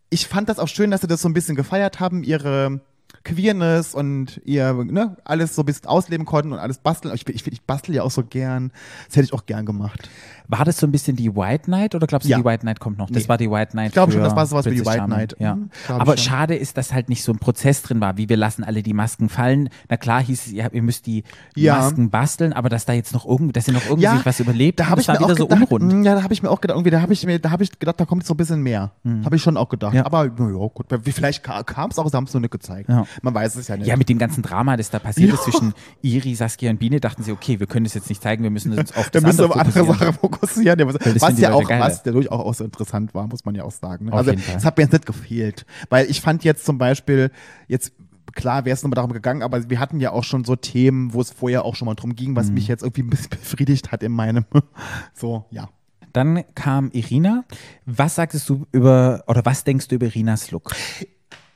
[0.08, 2.80] Ich fand das auch schön, dass sie das so ein bisschen gefeiert haben, ihre
[3.24, 7.14] Queerness und ihr, ne, alles so ein bisschen ausleben konnten und alles basteln.
[7.14, 8.72] Ich, ich, ich bastel ja auch so gern.
[9.06, 10.08] Das hätte ich auch gern gemacht.
[10.51, 12.38] War das so ein bisschen die White Knight oder glaubst du, Ja.
[12.38, 13.09] die White Knight kommt noch?
[13.09, 13.28] Das Nee.
[13.28, 13.88] war die White Knight.
[13.88, 15.05] Ich glaube schon, das war sowas wie die White.
[15.05, 15.36] Knight.
[15.38, 15.55] Ja.
[15.55, 18.64] Mhm, Aber schade ist, dass halt nicht so ein Prozess drin war, wie wir lassen
[18.64, 19.68] alle die Masken fallen.
[19.88, 21.22] Na klar hieß es, ihr, ihr müsst die
[21.55, 21.76] Ja.
[21.78, 24.80] Masken basteln, aber dass da jetzt noch irgendwie, dass sie noch irgendwie sich was überlebt
[24.80, 26.05] da habe ich war mir auch wieder so gedacht, unrund.
[26.05, 27.78] Ja, da habe ich mir auch gedacht, irgendwie, da habe ich mir, da habe ich
[27.78, 28.90] gedacht, da kommt so ein bisschen mehr.
[29.24, 29.92] Habe ich schon auch gedacht.
[29.92, 29.98] Mhm.
[29.98, 30.07] Ja.
[30.07, 32.88] Aber na ja, gut, vielleicht kam es auch, sie haben es nur nicht gezeigt.
[32.88, 33.07] Ja.
[33.22, 33.86] Man weiß es ja nicht.
[33.86, 35.34] Ja, mit dem ganzen Drama, das da passiert Ja.
[35.34, 38.42] ist zwischen Iri, Saskia und Biene, dachten sie, okay, wir können das jetzt nicht zeigen,
[38.42, 39.98] wir müssen uns auf da das müssen wir auf andere andere.
[39.98, 40.39] Sachen fokussieren.
[40.62, 43.55] Ja, was das was ja auch, was dadurch auch, auch so interessant war, muss man
[43.55, 44.07] ja auch sagen.
[44.07, 44.12] ne?
[44.12, 45.66] Auf Also, es hat mir jetzt nicht gefehlt.
[45.88, 47.30] Weil ich fand jetzt zum Beispiel,
[47.68, 47.93] jetzt,
[48.32, 51.20] klar wäre es nochmal darum gegangen, aber wir hatten ja auch schon so Themen, wo
[51.20, 52.55] es vorher auch schon mal drum ging, was Mhm.
[52.55, 54.45] mich jetzt irgendwie ein bisschen befriedigt hat in meinem,
[55.14, 55.68] so, ja.
[56.12, 57.45] Dann kam Irina.
[57.86, 60.72] Was sagtest du über, oder was denkst du über Irinas Look?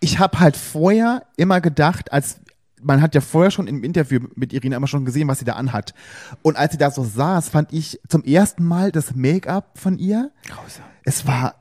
[0.01, 2.39] ich habe halt vorher immer gedacht, als
[2.85, 5.55] man hat ja vorher schon im Interview mit Irina immer schon gesehen, was sie da
[5.55, 5.95] anhat.
[6.43, 10.30] Und als sie da so saß, fand ich zum ersten Mal das Make-up von ihr.
[10.47, 10.85] Grausam.
[11.05, 11.55] Es war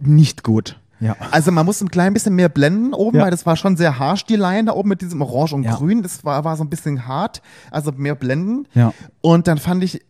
[0.00, 0.80] nicht gut.
[0.98, 1.14] Ja.
[1.30, 3.24] Also man muss ein klein bisschen mehr blenden oben, Ja.
[3.24, 5.74] weil das war schon sehr harsch, die Line da oben mit diesem Orange und Ja.
[5.76, 6.02] Grün.
[6.02, 7.42] Das war, war so ein bisschen hart.
[7.70, 8.66] Also mehr blenden.
[8.74, 8.92] Ja.
[9.20, 10.00] Und dann fand ich,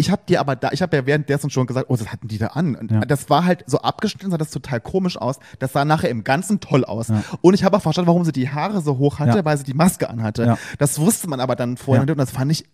[0.00, 2.38] ich habe dir aber da, ich habe ja währenddessen schon gesagt, oh, das hatten die
[2.38, 2.76] da an.
[2.76, 3.00] Und Ja.
[3.00, 5.40] das war halt so abgeschnitten, sah das total komisch aus.
[5.58, 7.08] Das sah nachher im Ganzen toll aus.
[7.40, 9.44] Und ich habe auch verstanden, warum sie die Haare so hoch hatte, Ja.
[9.44, 10.44] weil sie die Maske anhatte.
[10.44, 10.58] Ja.
[10.78, 12.04] Das wusste man aber dann vorher Ja.
[12.06, 12.64] nicht und das fand ich.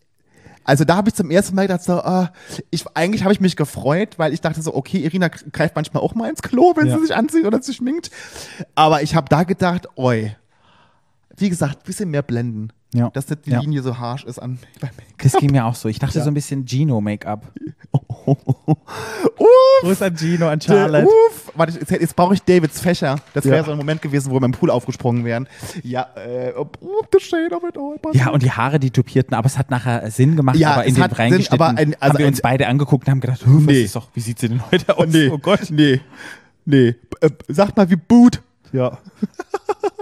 [0.66, 2.30] Also da habe ich zum ersten Mal gedacht, so, ah,
[2.70, 6.14] ich, eigentlich habe ich mich gefreut, weil ich dachte so, okay, Irina greift manchmal auch
[6.14, 6.96] mal ins Klo, wenn Ja.
[6.96, 8.10] sie sich anzieht oder sich schminkt.
[8.74, 10.34] Aber ich habe da gedacht, oi,
[11.36, 12.68] wie gesagt, bisschen mehr blenden.
[12.94, 13.10] Ja.
[13.10, 13.60] Dass nicht die Ja.
[13.60, 15.88] Linie so harsch ist an beim Das ging mir auch so.
[15.88, 17.44] Ich dachte so ein bisschen Gino-Make-up.
[18.26, 19.48] Uff,
[19.82, 21.52] Gruß an Gino, an der- uff.
[21.54, 23.16] Warte, jetzt, jetzt brauche ich Davids Fächer.
[23.34, 23.64] Das wäre Ja.
[23.64, 25.46] so ein Moment gewesen, wo wir im Pool aufgesprungen wären.
[25.82, 26.66] Ja, äh, oh,
[27.52, 27.96] of it all.
[28.14, 30.94] Ja, und die Haare, die tupierten, aber es hat nachher Sinn gemacht, Ja, aber in
[30.94, 33.64] den reingeschnitten aber ein- also haben wir uns beide angeguckt und haben gedacht, "Huh, was
[33.66, 33.82] Nee.
[33.82, 35.06] ist doch, wie sieht sie denn heute aus?
[35.08, 35.70] nee, Oh Gott.
[35.70, 36.00] nee,
[36.64, 36.94] nee.
[37.20, 38.40] Äh, sagt mal, wie Boot.
[38.72, 38.98] Ja.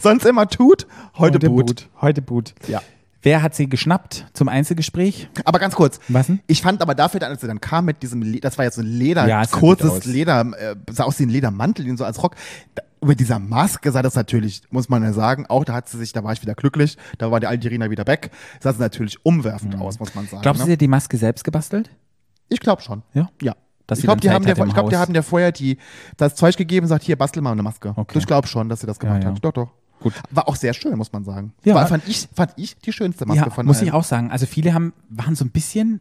[0.00, 0.86] Sonst immer tut,
[1.16, 1.88] heute, Boot.
[2.00, 2.54] Heute Boot.
[2.68, 2.82] Ja.
[3.22, 5.30] Wer hat sie geschnappt zum Einzelgespräch?
[5.46, 5.98] Aber ganz kurz.
[6.08, 6.40] Was denn?
[6.46, 8.74] Ich fand aber dafür, dann, als er dann kam mit diesem, Le das war jetzt
[8.74, 10.04] so ein Leder, Ja, kurzes.
[10.04, 12.34] Leder, äh, sah aus wie ein Ledermantel, den so als Rock.
[12.74, 15.98] Da, über dieser Maske sah das natürlich, muss man ja sagen, auch da hat sie
[15.98, 18.30] sich, da war ich wieder glücklich, da war die Algerina wieder weg,
[18.60, 20.38] sah es natürlich umwerfend aus, muss man sagen.
[20.38, 20.42] Mhm.
[20.42, 20.66] Glaubst du, ne?
[20.68, 21.90] sie hat die Maske selbst gebastelt?
[22.48, 23.02] Ich glaube schon.
[23.12, 23.28] Ja?
[23.42, 23.54] Ja.
[23.92, 25.76] Ich glaube, die, haben der, ich glaub, die haben der vorher die,
[26.16, 27.92] das Zeug gegeben und sagt, hier, bastel mal eine Maske.
[27.96, 28.18] Okay.
[28.18, 29.34] Ich glaube schon, dass sie das gemacht Ja, ja.
[29.36, 29.44] hat.
[29.44, 29.70] Doch, doch.
[30.00, 30.14] Gut.
[30.30, 31.52] War auch sehr schön, muss man sagen.
[31.64, 31.74] Ja.
[31.74, 33.86] War, fand, ich, fand ich die schönste Maske Ja, von muss allen.
[33.88, 34.30] ich auch sagen.
[34.30, 36.00] Also viele haben, waren so ein bisschen,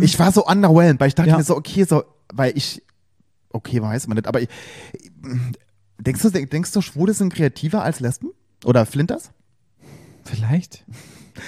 [0.00, 1.36] Ich war so underwhelmed, weil ich dachte Ja.
[1.36, 2.82] mir so, okay, so, weil ich,
[3.50, 4.48] okay, weiß man nicht, aber ich,
[5.98, 8.30] denkst du, denkst du, Schwule sind kreativer als Lesben?
[8.64, 9.30] Oder Flinters?
[10.24, 10.84] vielleicht?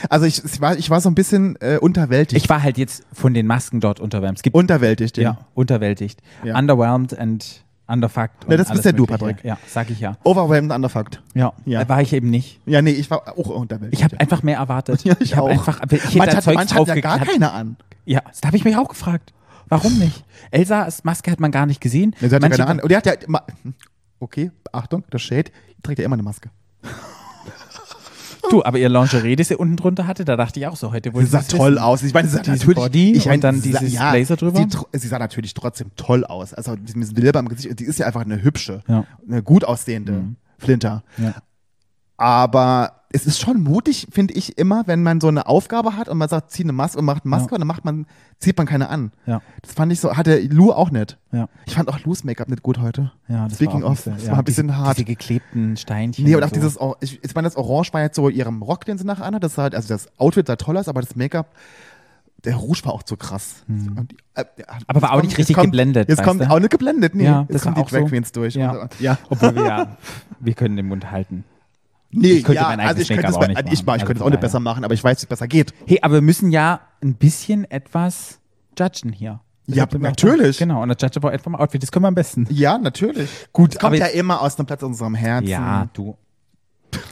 [0.08, 2.42] Also ich, ich, war, ich war so ein bisschen äh, unterwältigt.
[2.42, 4.42] Ich war halt jetzt von den Masken dort unterwältigt.
[4.42, 5.22] Gibt unterwältigt, ja.
[5.22, 6.20] ja, unterwältigt.
[6.44, 6.58] Ja.
[6.58, 8.46] Underwhelmed and underfucked.
[8.46, 9.06] Und das bist ja du.
[9.06, 9.44] Patrick.
[9.44, 10.16] Ja, sag ich ja.
[10.24, 11.20] Overwhelmed Underfucked.
[11.34, 11.88] Ja, Ja.
[11.88, 12.60] War ich eben nicht.
[12.66, 13.98] Ja, nee, ich war auch unterwältigt.
[13.98, 14.20] Ich habe ja.
[14.20, 15.04] einfach mehr erwartet.
[15.10, 15.48] Ja, ich hab auch.
[15.48, 17.76] Einfach, ich manch da hat, Zeugs manch ja gar keine an.
[18.04, 19.32] Ja, das habe ich mich auch gefragt.
[19.68, 20.24] Warum nicht?
[20.50, 22.14] Elsas Maske hat man gar nicht gesehen.
[22.20, 22.80] Ja, sie hat ja keine an.
[22.80, 23.14] Und die hat ja
[24.20, 25.50] okay, Achtung, das Shade,
[25.82, 26.50] trägt ja immer eine Maske.
[28.50, 31.14] Du, aber ihr Lingerie, das ihr unten drunter hatte, da dachte ich auch so, heute
[31.14, 31.22] wohl.
[31.24, 32.02] Sie sah toll aus.
[32.02, 32.76] Ich meine, sie sah Diesen natürlich.
[32.76, 34.66] Body ich meine, und dann sie sah- dieses Blazer drüber?
[34.92, 36.52] Sie, sie sah natürlich trotzdem toll aus.
[36.54, 37.78] Also mit diesem Silber im Gesicht.
[37.78, 39.04] Die ist ja einfach eine hübsche, Ja.
[39.28, 40.24] eine gut aussehende
[40.58, 41.02] Flinter.
[41.18, 41.34] Ja.
[42.16, 46.16] Aber es ist schon mutig, finde ich, immer, wenn man so eine Aufgabe hat und
[46.16, 47.54] man sagt, zieh eine Maske und macht eine Maske Ja.
[47.54, 48.06] und dann macht man,
[48.38, 49.10] zieht man keine an.
[49.26, 49.42] Ja.
[49.62, 51.18] Das fand ich so, hatte Lou auch nicht.
[51.32, 51.48] Ja.
[51.66, 53.10] Ich fand auch Lou's Make-up nicht gut heute.
[53.28, 54.96] Ja, das Speaking war auch of, nicht so- das ja, war ein bisschen diese, hart.
[54.96, 56.24] Diese geklebten Steinchen.
[56.24, 56.54] Nee, und auch so.
[56.54, 59.42] dieses, ich, ich meine, das Orange war jetzt so ihrem Rock, den sie nachher anhat.
[59.42, 61.48] Das halt- also das Outfit sah toll aus, aber das Make-up,
[62.44, 63.64] der Rouge war auch zu krass.
[63.66, 63.74] Die,
[64.34, 64.64] äh, Hm.
[64.86, 66.48] Aber war auch nicht kommt- richtig kommt, geblendet, Jetzt kommt du?
[66.50, 67.24] auch nicht geblendet, nee.
[67.24, 68.06] Ja, jetzt das kommen die Drag so.
[68.06, 68.54] Queens durch.
[68.54, 68.70] Ja.
[68.82, 69.18] Und, ja.
[69.28, 69.96] Obwohl wir ja,
[70.38, 71.44] wir können den Mund halten.
[72.12, 74.12] Nee, Ich könnte ja, mein also ich könnte es auch nicht ich, ich könnte Also
[74.14, 75.72] es auch nicht besser machen, aber ich weiß, wie es besser geht.
[75.86, 78.40] Hey, aber wir müssen ja ein bisschen etwas
[78.78, 79.40] judgen hier.
[79.66, 80.58] Ja, Das wird mir auch- natürlich.
[80.58, 82.46] Genau, und das judge aber auch vom Outfit, das können wir am besten.
[82.50, 83.30] Ja, natürlich.
[83.52, 85.48] Gut, Kommt aber ja immer aus einem Platz in unserem Herzen.
[85.48, 86.16] Ja, du.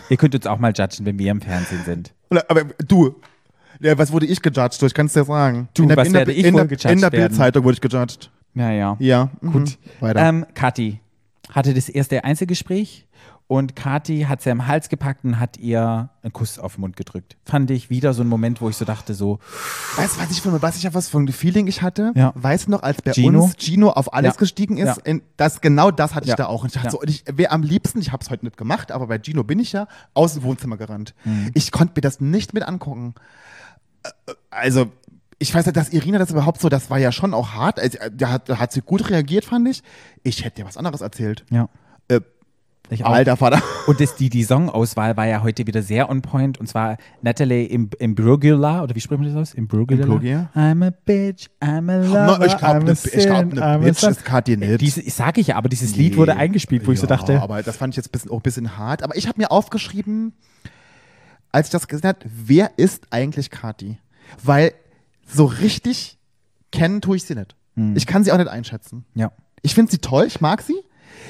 [0.09, 2.13] Ihr könnt uns auch mal judgen, wenn wir im Fernsehen sind.
[2.49, 3.15] Aber du,
[3.81, 4.83] ja, was wurde ich gejudged?
[4.83, 5.69] Ich kann es dir sagen.
[5.75, 7.11] Du, in der, was in der, werde ich in der, gejudged In der?
[7.11, 8.31] Bildzeitung wurde ich gejudged.
[8.55, 8.97] Ja, ja.
[8.99, 9.53] Ja, mhm.
[9.53, 9.79] Gut.
[10.01, 10.21] Weiter.
[10.21, 11.01] Ähm, Kathi
[11.51, 13.07] hatte das erste Einzelgespräch
[13.49, 16.97] und Kathi hat sie am Hals gepackt und hat ihr einen Kuss auf den Mund
[16.97, 17.37] gedrückt.
[17.47, 19.39] Fand ich wieder so ein Moment, wo ich so dachte, so,
[19.97, 22.13] weißt du, was ich von was ich was von Feeling ich hatte?
[22.15, 22.33] Ja.
[22.37, 23.43] Weißt du noch, als bei Gino?
[23.43, 24.39] uns Gino auf alles Ja.
[24.39, 25.03] gestiegen ist, Ja.
[25.05, 26.37] in, das genau das hatte ich Ja.
[26.37, 26.61] da auch.
[26.63, 26.91] Und ich dachte Ja.
[26.93, 29.43] so, und ich wäre am liebsten, ich habe es heute nicht gemacht, aber bei Gino
[29.45, 31.15] bin ich ja aus dem Wohnzimmer gerannt.
[31.25, 31.51] Mhm.
[31.55, 33.15] Ich konnte mir das nicht mit angucken.
[34.05, 34.11] Äh,
[34.51, 34.93] Also
[35.39, 37.79] ich weiß nicht, dass Irina das überhaupt so, das war ja schon auch hart.
[37.81, 39.83] Also, äh, da hat, da hat sie gut reagiert, fand ich.
[40.23, 41.47] Ich hätte dir was anderes erzählt.
[41.51, 41.69] ja.
[42.09, 42.21] Äh,
[42.91, 43.11] Ich auch.
[43.13, 43.63] Alter Vater.
[43.87, 46.59] Und das, die, die Songauswahl war ja heute wieder sehr on point.
[46.59, 49.55] Und zwar Natalie im, im Brugula, oder wie spricht man das aus?
[49.55, 50.05] Im Brugula?
[50.05, 50.51] Imbruglia?
[50.55, 53.63] I'm a bitch, I'm a lover, No, ich glaube, I'm a ne, ich glaub, ne
[53.63, 54.81] a Bitch ist Kathi nicht.
[54.81, 57.43] Diese, ich sage ich ja, aber dieses Lied wurde eingespielt, wo ich so Ja, dachte,
[57.43, 59.03] Aber das fand ich jetzt bisschen, auch ein bisschen hart.
[59.03, 60.33] Aber ich habe mir aufgeschrieben,
[61.53, 63.99] als ich das gesehen habe, wer ist eigentlich Kati?
[64.43, 64.73] Weil
[65.27, 66.19] so richtig
[66.73, 67.55] kennen tue ich sie nicht.
[67.77, 67.97] Hm.
[67.97, 69.05] Ich kann sie auch nicht einschätzen.
[69.15, 69.31] ja.
[69.63, 70.77] Ich finde sie toll, ich mag sie.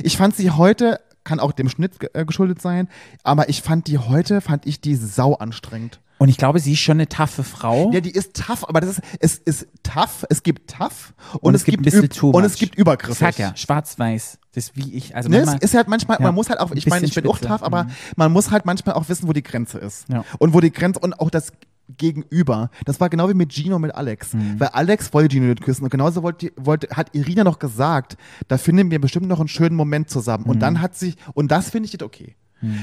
[0.02, 2.88] Ich fand sie heute, kann auch dem Schnitt äh, geschuldet sein,
[3.22, 6.00] aber ich fand die heute, fand ich die sau anstrengend.
[6.20, 7.92] Und ich glaube, sie ist schon eine taffe Frau.
[7.92, 11.62] Ja, die ist tough, aber das ist, es ist tough, es gibt tough und, es,
[11.64, 13.12] gibt, ein bisschen üb- too und es gibt Übergriffe.
[13.12, 14.38] Ich sag ja, schwarz-weiß.
[14.52, 15.14] Das ist wie ich.
[15.14, 16.24] Also Ne, es manchmal, ist halt manchmal, Ja.
[16.26, 17.50] man muss halt auch, ich meine, ich bin auch spitze.
[17.52, 17.90] tough, aber Mhm.
[18.16, 20.06] man muss halt manchmal auch wissen, wo die Grenze ist.
[20.08, 20.24] Ja.
[20.38, 21.52] Und wo die Grenze und auch das
[21.96, 22.70] Gegenüber.
[22.84, 24.34] Das war genau wie mit Gino mit Alex.
[24.34, 24.60] Mhm.
[24.60, 28.16] Weil Alex wollte Gino nicht küssen und genauso wollte, wollte, hat Irina noch gesagt,
[28.48, 30.44] da finden wir bestimmt noch einen schönen Moment zusammen.
[30.44, 30.60] Und Mhm.
[30.60, 32.36] dann hat sie, und das finde ich nicht okay.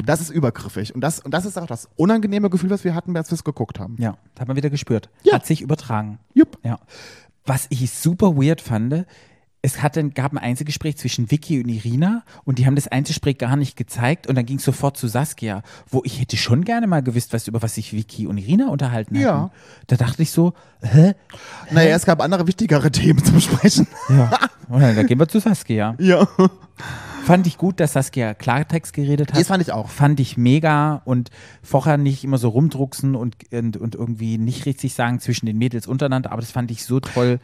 [0.05, 0.95] Das ist übergriffig.
[0.95, 3.43] Und das, und das ist auch das unangenehme Gefühl, was wir hatten, als wir es
[3.43, 3.97] geguckt haben.
[3.99, 5.09] ja, das hat man wieder gespürt.
[5.23, 5.33] Ja.
[5.33, 6.17] Hat sich übertragen.
[6.33, 6.57] Jupp.
[6.63, 6.79] Ja.
[7.45, 9.05] Was ich super weird fand,
[9.65, 13.55] es hatte, gab ein Einzelgespräch zwischen Vicky und Irina und die haben das Einzelgespräch gar
[13.55, 17.01] nicht gezeigt und dann ging es sofort zu Saskia, wo ich hätte schon gerne mal
[17.01, 19.15] gewusst, was über was sich Vicky und Irina unterhalten.
[19.15, 19.49] Ja.
[19.87, 21.15] Da dachte ich so, hä?
[21.71, 23.87] Naja, es gab andere wichtigere Themen zu besprechen.
[24.07, 24.37] Ja.
[24.69, 25.95] Und dann, da gehen wir zu Saskia.
[25.99, 26.27] ja.
[27.23, 29.39] Fand ich gut, dass Saskia Klartext geredet hat.
[29.39, 29.89] Das fand ich auch.
[29.89, 31.31] Fand ich mega und
[31.63, 35.87] vorher nicht immer so rumdrucksen und, und, und irgendwie nicht richtig sagen zwischen den Mädels
[35.87, 37.39] untereinander, aber das fand ich so toll.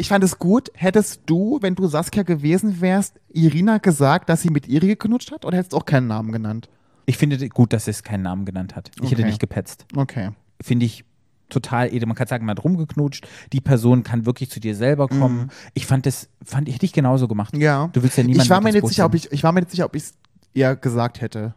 [0.00, 0.70] Ich fand es gut.
[0.74, 5.44] Hättest du, wenn du Saskia gewesen wärst, Irina gesagt, dass sie mit Iri geknutscht hat
[5.44, 6.70] oder hättest du auch keinen Namen genannt?
[7.04, 8.90] Ich finde gut, dass es keinen Namen genannt hat.
[9.02, 9.30] Ich hätte Okay.
[9.30, 9.84] nicht gepetzt.
[9.94, 10.30] Okay.
[10.62, 11.04] Finde ich
[11.50, 12.06] total edel.
[12.06, 13.26] Man kann sagen, man hat rumgeknutscht.
[13.52, 15.50] Die Person kann wirklich zu dir selber kommen.
[15.74, 17.54] Ich fand das, fand ich hätte ich genauso gemacht.
[17.54, 17.60] Mhm.
[17.60, 17.88] Ja.
[17.92, 19.84] Du willst ja niemanden Ich war mir nicht sicher, ob ich war mir nicht sicher,
[19.84, 20.14] ob ich es
[20.54, 21.54] ihr gesagt hätte,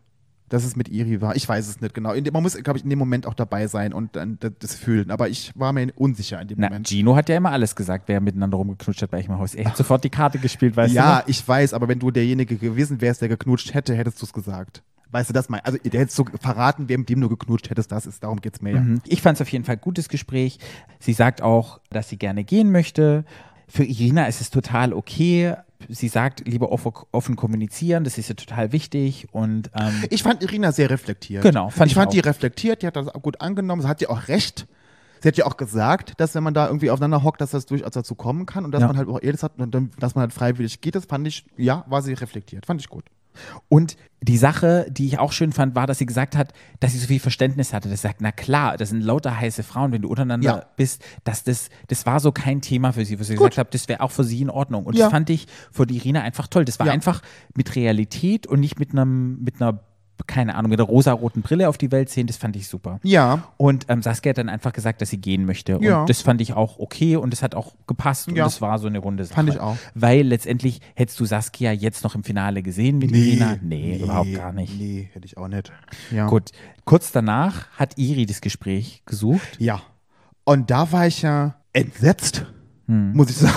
[0.54, 1.36] dass es mit Iri war.
[1.36, 2.14] Ich weiß es nicht genau.
[2.14, 5.12] Dem- Man muss, glaube ich, in dem Moment auch dabei sein und dann das, fühlen.
[5.12, 6.88] Aber ich war mir unsicher in dem Na, Moment.
[6.88, 9.56] Gino hat ja immer alles gesagt, wer miteinander rumgeknutscht hat bei im Haus.
[9.56, 10.97] Er hat sofort die Karte gespielt, weißt du?
[10.97, 14.34] Ja, ich weiß, aber wenn du derjenige gewesen wärst, der geknutscht hätte, hättest du es
[14.34, 14.84] gesagt.
[15.12, 15.60] Weißt du das mal?
[15.64, 18.74] Also, der hättest du verraten, wem dem du geknutscht hättest, das ist, darum geht's mir
[18.74, 18.82] ja.
[18.82, 19.01] Mhm.
[19.06, 20.58] Ich fand es auf jeden Fall ein gutes Gespräch.
[20.99, 23.26] Sie sagt auch, dass sie gerne gehen möchte.
[23.68, 25.55] Für Irina ist es total okay.
[25.89, 29.28] Sie sagt, lieber offen, kommunizieren, das ist ja total wichtig.
[29.34, 31.43] Und ähm, Ich fand Irina sehr reflektiert.
[31.43, 32.14] Genau, fand ich ich fand auch.
[32.14, 34.66] die reflektiert, die hat das auch gut angenommen, sie hat ja auch recht.
[35.22, 37.91] Sie hat ja auch gesagt, dass wenn man da irgendwie aufeinander hockt, dass das durchaus
[37.91, 38.88] dazu kommen kann und dass Ja.
[38.88, 41.84] man halt auch ehrlich hat und dass man halt freiwillig geht, das fand ich, ja,
[41.88, 43.05] war sie reflektiert, fand ich gut.
[43.70, 46.98] Und die Sache, die ich auch schön fand, war, dass sie gesagt hat, dass sie
[47.00, 47.90] so viel Verständnis hatte.
[47.90, 50.66] Das sagt, na klar, das sind lauter heiße Frauen, wenn du untereinander Ja.
[50.78, 53.50] bist, dass das, das war so kein Thema für sie, wo sie Gut.
[53.52, 54.86] gesagt hat, das wäre auch für sie in Ordnung.
[54.86, 55.06] Und Ja.
[55.06, 56.64] das fand ich für die Irina einfach toll.
[56.64, 56.94] Das war Ja.
[56.94, 57.22] einfach
[57.56, 59.82] mit Realität und nicht mit einem, mit einer,
[60.28, 62.28] keine Ahnung, mit einer rosaroten Brille auf die Welt sehen.
[62.28, 62.99] Das fand ich super.
[63.03, 65.78] Ja, Und ähm, Saskia hat dann einfach gesagt, dass sie gehen möchte.
[65.78, 66.05] Und Ja.
[66.05, 68.43] das fand ich auch okay und das hat auch gepasst und Ja.
[68.45, 69.36] das war so eine runde Sache.
[69.36, 69.78] Fand ich auch.
[69.95, 73.57] Weil letztendlich hättest du Saskia jetzt noch im Finale gesehen mit Irina?
[73.61, 74.78] Nee, überhaupt gar nicht.
[74.80, 75.71] Nee, hätte ich auch nicht.
[76.11, 76.28] Ja.
[76.28, 76.51] Gut,
[76.86, 79.57] kurz danach hat Iri das Gespräch gesucht.
[79.59, 79.82] Ja.
[80.45, 82.45] Und da war ich ja entsetzt,
[82.88, 83.13] Hm.
[83.13, 83.53] muss ich sagen.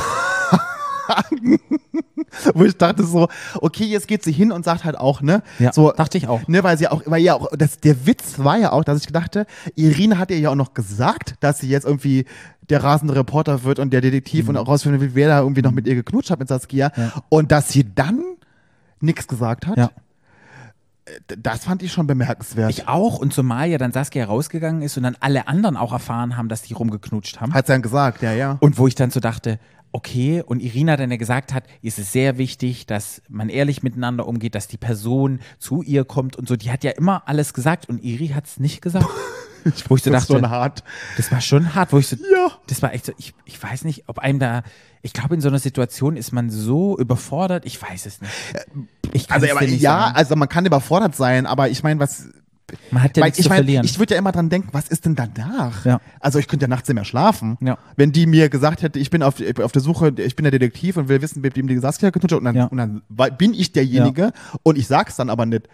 [2.54, 3.28] Wo ich dachte so,
[3.61, 5.42] okay, jetzt geht sie hin und sagt halt auch, ne?
[5.59, 6.46] Ja, so, dachte ich auch.
[6.48, 9.07] Ne, weil sie auch, weil ja auch, das, der Witz war ja auch, dass ich
[9.12, 12.26] dachte, Irina hat ihr ja auch noch gesagt, dass sie jetzt irgendwie
[12.68, 15.70] der rasende Reporter wird und der Detektiv und auch rausfinden will, wer da irgendwie noch
[15.72, 16.90] mit ihr geknutscht hat mit Saskia.
[16.96, 17.02] Mhm.
[17.02, 17.12] Ja.
[17.28, 18.22] Und dass sie dann
[19.00, 19.90] nichts gesagt hat, Ja.
[21.28, 22.70] das fand ich schon bemerkenswert.
[22.70, 23.18] Ich auch.
[23.18, 26.62] Und zumal ja dann Saskia rausgegangen ist und dann alle anderen auch erfahren haben, dass
[26.62, 27.54] die rumgeknutscht haben.
[27.54, 28.57] hat sie dann gesagt, ja, ja.
[28.61, 29.61] Und wo ich dann so dachte,
[29.97, 34.28] okay, und Irina dann ja gesagt hat, ist es sehr wichtig, dass man ehrlich miteinander
[34.28, 36.55] umgeht, dass die Person zu ihr kommt und so.
[36.55, 39.07] Die hat ja immer alles gesagt und Iri hat es nicht gesagt.
[39.88, 40.84] wo ich so das ist dachte, schon hart.
[41.16, 42.53] das war schon hart, wo ich so, Ja.
[42.66, 44.62] das war echt so, ich, ich weiß nicht, ob einem da,
[45.01, 48.32] ich glaube, in so einer Situation ist man so überfordert, ich weiß es nicht.
[49.12, 50.16] Ich kann Also, es aber, nicht ja, sagen.
[50.16, 52.28] also man kann überfordert sein, aber ich meine, was.
[52.90, 53.84] Man hat ja weil nichts ich zu meine, verlieren.
[53.84, 55.84] ich würde ja immer dran denken, was ist denn danach?
[55.84, 56.00] Ja.
[56.20, 57.56] Also ich könnte ja nachts nicht mehr schlafen.
[57.60, 57.78] Ja.
[57.96, 60.96] Wenn die mir gesagt hätte, ich bin auf, auf der Suche, ich bin der Detektiv
[60.96, 62.64] und will wissen, wem die Saskia getutscht hat und dann, Ja.
[62.66, 63.02] und dann
[63.38, 65.68] bin ich derjenige und ich sag's dann aber nicht.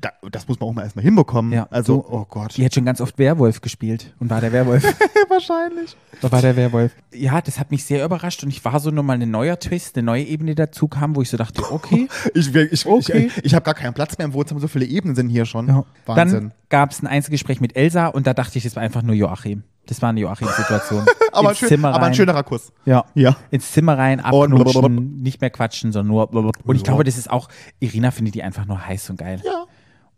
[0.00, 1.52] Da, das muss man auch mal erstmal hinbekommen.
[1.52, 2.56] Ja, Also, so- oh Gott.
[2.56, 4.82] die hat schon ganz oft Werwolf gespielt und war der Werwolf.
[5.28, 5.96] Wahrscheinlich.
[6.20, 6.92] Da war der Werwolf.
[7.12, 10.04] Ja, das hat mich sehr überrascht und ich war so nochmal ein neuer Twist, eine
[10.04, 12.08] neue Ebene dazu kam, wo ich so dachte, okay.
[12.34, 13.30] Ich, ich, ich, Okay.
[13.36, 15.68] ich, ich habe gar keinen Platz mehr im Wohnzimmer, so viele Ebenen sind hier schon.
[15.68, 15.84] Ja.
[16.06, 16.40] Wahnsinn.
[16.40, 19.14] Dann gab es ein Einzelgespräch mit Elsa und da dachte ich, das war einfach nur
[19.14, 19.62] Joachim.
[19.86, 21.04] Das war eine Joachim-Situation.
[21.32, 22.72] aber, Ins schön, Zimmer aber ein schönerer Kuss.
[22.84, 23.04] Ja.
[23.14, 23.36] Ja.
[23.50, 26.54] Ins Zimmer rein, abknutschen, nicht mehr quatschen, sondern nur.
[26.64, 27.48] Und ich glaube, das ist auch,
[27.80, 29.40] Irina findet die einfach nur heiß und geil.
[29.44, 29.64] Ja.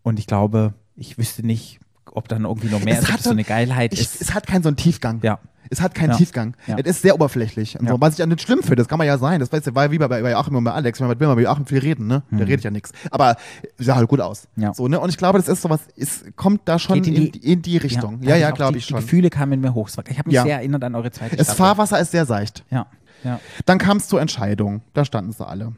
[0.03, 1.81] Und ich glaube, ich wüsste nicht,
[2.13, 4.21] ob dann irgendwie noch mehr Es ist, ob so eine Geilheit Ich, ist.
[4.21, 5.21] es hat keinen so einen Tiefgang.
[5.23, 5.39] Ja.
[5.71, 6.17] Es hat keinen Ja.
[6.17, 6.57] Tiefgang.
[6.67, 6.77] Ja.
[6.79, 7.75] Es ist sehr oberflächlich.
[7.75, 7.81] Ja.
[7.89, 8.01] so.
[8.01, 9.41] Was ich ja nicht schlimm finde, das kann man ja sein.
[9.41, 11.01] Das weißt du, war wie bei, bei Joachim und bei Alex.
[11.01, 12.23] Wenn man will man mit Joachim viel reden, ne?
[12.31, 12.93] Der redet ja nichts.
[13.11, 13.37] Aber
[13.79, 14.49] sah halt gut aus.
[14.57, 14.63] Mhm.
[14.63, 14.75] Ja.
[14.75, 15.01] So, ne?
[15.01, 17.77] Und ich glaube, das ist sowas, es kommt da schon in in die, in die
[17.77, 18.23] Richtung.
[18.23, 18.99] Ja, ja, glaube die, ich schon.
[18.99, 19.89] Die Gefühle kamen in mir hoch.
[19.89, 21.65] Ich habe mich sehr erinnert an eure zweite Das Staffel.
[21.65, 22.65] Fahrwasser ist sehr seicht.
[22.71, 22.87] Ja,
[23.23, 23.41] ja.
[23.67, 24.83] Dann kam es zur Entscheidung.
[24.93, 25.73] Da standen sie alle.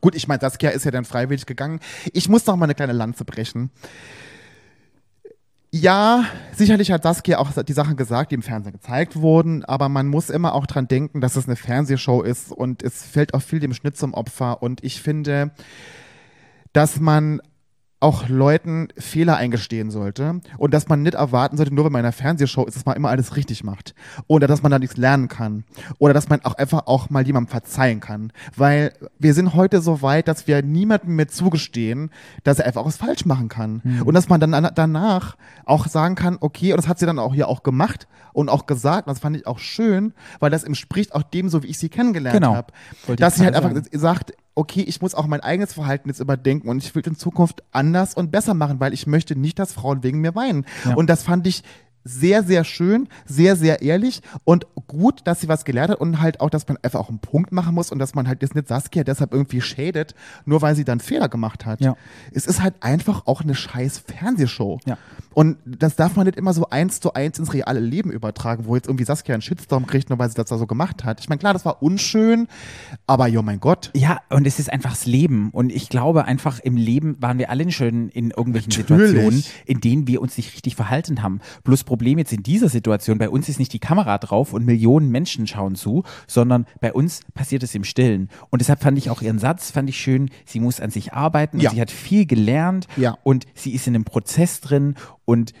[0.00, 1.80] Gut, ich meine, Saskia ist ja dann freiwillig gegangen.
[2.12, 3.70] Ich muss noch mal eine kleine Lanze brechen.
[5.76, 10.06] Ja, sicherlich hat Saskia auch die Sachen gesagt, die im Fernsehen gezeigt wurden, aber man
[10.06, 13.58] muss immer auch dran denken, dass es eine Fernsehshow ist und es fällt auch viel
[13.58, 14.62] dem Schnitt zum Opfer.
[14.62, 15.50] Und ich finde,
[16.72, 17.40] dass man
[18.04, 22.04] auch Leuten Fehler eingestehen sollte und dass man nicht erwarten sollte, nur weil man in
[22.06, 23.94] einer Fernsehshow ist, dass man immer alles richtig macht
[24.26, 25.64] oder dass man da nichts lernen kann
[25.98, 30.02] oder dass man auch einfach auch mal jemandem verzeihen kann, weil wir sind heute so
[30.02, 32.10] weit, dass wir niemandem mehr zugestehen,
[32.44, 33.80] dass er einfach was falsch machen kann.
[34.04, 37.18] Und dass man dann an- danach auch sagen kann, okay, und das hat sie dann
[37.18, 40.64] auch hier auch gemacht und auch gesagt, und das fand ich auch schön, weil das
[40.64, 42.54] entspricht auch dem, so wie ich sie kennengelernt Genau.
[42.54, 42.72] habe,
[43.16, 46.82] dass sie halt einfach sagt, okay, ich muss auch mein eigenes Verhalten jetzt überdenken und
[46.82, 50.20] ich will in Zukunft anders und besser machen, weil ich möchte nicht, dass Frauen wegen
[50.20, 50.64] mir weinen.
[50.84, 50.94] Ja.
[50.94, 51.62] Und das fand ich
[52.04, 56.40] sehr, sehr schön, sehr, sehr ehrlich und gut, dass sie was gelernt hat und halt
[56.40, 58.68] auch, dass man einfach auch einen Punkt machen muss und dass man halt jetzt nicht
[58.68, 61.80] Saskia deshalb irgendwie schädet, nur weil sie dann Fehler gemacht hat.
[61.80, 61.96] Ja.
[62.32, 64.78] Es ist halt einfach auch eine scheiß Fernsehshow.
[64.84, 64.98] Ja.
[65.32, 68.76] Und das darf man nicht immer so eins zu eins ins reale Leben übertragen, wo
[68.76, 71.20] jetzt irgendwie Saskia einen Shitstorm kriegt, nur weil sie das da so gemacht hat.
[71.20, 72.46] Ich meine, klar, das war unschön,
[73.06, 73.90] aber jo mein Gott.
[73.94, 75.50] Ja, und es ist einfach das Leben.
[75.50, 79.10] Und ich glaube einfach, im Leben waren wir alle schon in irgendwelchen Natürlich.
[79.10, 81.40] Situationen, in denen wir uns nicht richtig verhalten haben.
[81.64, 85.10] Bloß Problem jetzt in dieser Situation, bei uns ist nicht die Kamera drauf und Millionen
[85.10, 88.30] Menschen schauen zu, sondern bei uns passiert es im Stillen.
[88.50, 91.60] Und deshalb fand ich auch ihren Satz, fand ich schön, sie muss an sich arbeiten
[91.60, 91.70] Ja.
[91.70, 93.16] und sie hat viel gelernt Ja.
[93.22, 95.52] und sie ist in einem Prozess drin und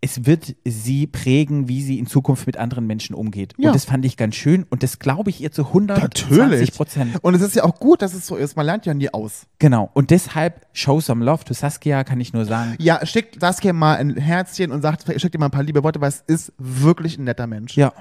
[0.00, 3.54] es wird sie prägen, wie sie in Zukunft mit anderen Menschen umgeht.
[3.56, 3.68] Ja.
[3.68, 7.16] Und das fand ich ganz schön und das glaube ich ihr zu 120 Prozent.
[7.22, 8.56] Und es ist ja auch gut, dass es so ist.
[8.56, 9.46] Man lernt ja nie aus.
[9.58, 9.90] Genau.
[9.94, 12.76] Und deshalb show some love to Saskia, kann ich nur sagen.
[12.78, 16.00] Ja, schickt Saskia mal ein Herzchen und sagt, schickt ihr mal ein paar liebe Worte,
[16.00, 17.76] weil es ist wirklich ein netter Mensch.
[17.76, 17.92] Ja.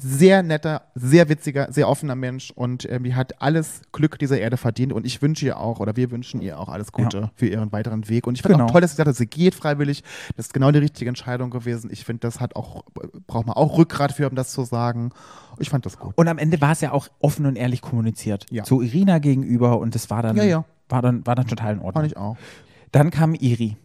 [0.00, 4.56] Sehr netter, sehr witziger, sehr offener Mensch und ähm, die hat alles Glück dieser Erde
[4.56, 7.30] verdient und ich wünsche ihr auch oder wir wünschen ihr auch alles Gute Ja.
[7.34, 8.28] für ihren weiteren Weg.
[8.28, 8.66] Und ich finde Genau.
[8.66, 10.04] auch toll, dass sie gesagt hat, sie geht freiwillig.
[10.36, 11.90] Das ist genau die richtige Entscheidung gewesen.
[11.92, 12.84] Ich finde, das hat auch,
[13.26, 15.10] braucht man auch Rückgrat für, um das zu sagen.
[15.58, 16.12] Ich fand das gut.
[16.16, 18.46] Und am Ende war es ja auch offen und ehrlich kommuniziert.
[18.50, 18.62] Ja.
[18.62, 20.64] Zu Irina gegenüber und das war dann, Ja.
[20.88, 21.94] War dann, war dann total in Ordnung.
[22.02, 22.36] Fand ich auch.
[22.92, 23.76] Dann kam Iri.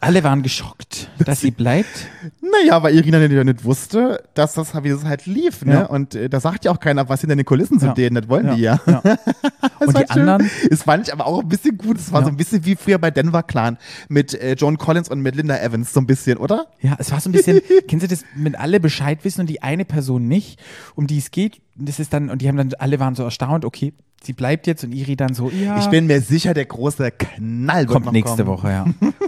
[0.00, 2.06] Alle waren geschockt, dass sie bleibt.
[2.40, 5.72] Naja, weil Irina ja nicht wusste, dass das, wie das halt lief, ne?
[5.74, 5.86] Ja.
[5.86, 7.92] Und äh, da sagt ja auch keiner, was hinter den Kulissen zu Ja.
[7.94, 8.80] denen, das wollen die ja.
[8.86, 9.02] ja.
[9.80, 10.48] Und die anderen?
[10.70, 11.98] Das fand ich aber auch ein bisschen gut.
[11.98, 12.26] Es war Ja.
[12.26, 13.78] so ein bisschen wie früher bei Denver Clan
[14.08, 16.66] mit äh, John Collins und mit Linda Evans, so ein bisschen, oder?
[16.80, 19.62] Ja, es war so ein bisschen, kennen Sie das, wenn alle Bescheid wissen und die
[19.62, 20.60] eine Person nicht,
[20.94, 23.64] um die es geht, das ist dann, und die haben dann, alle waren so erstaunt,
[23.64, 27.12] okay, sie bleibt jetzt und Iri dann so, ja, Ich bin mir sicher, der große
[27.12, 28.58] Knall wird kommt nächste kommen.
[28.58, 28.84] Woche, ja.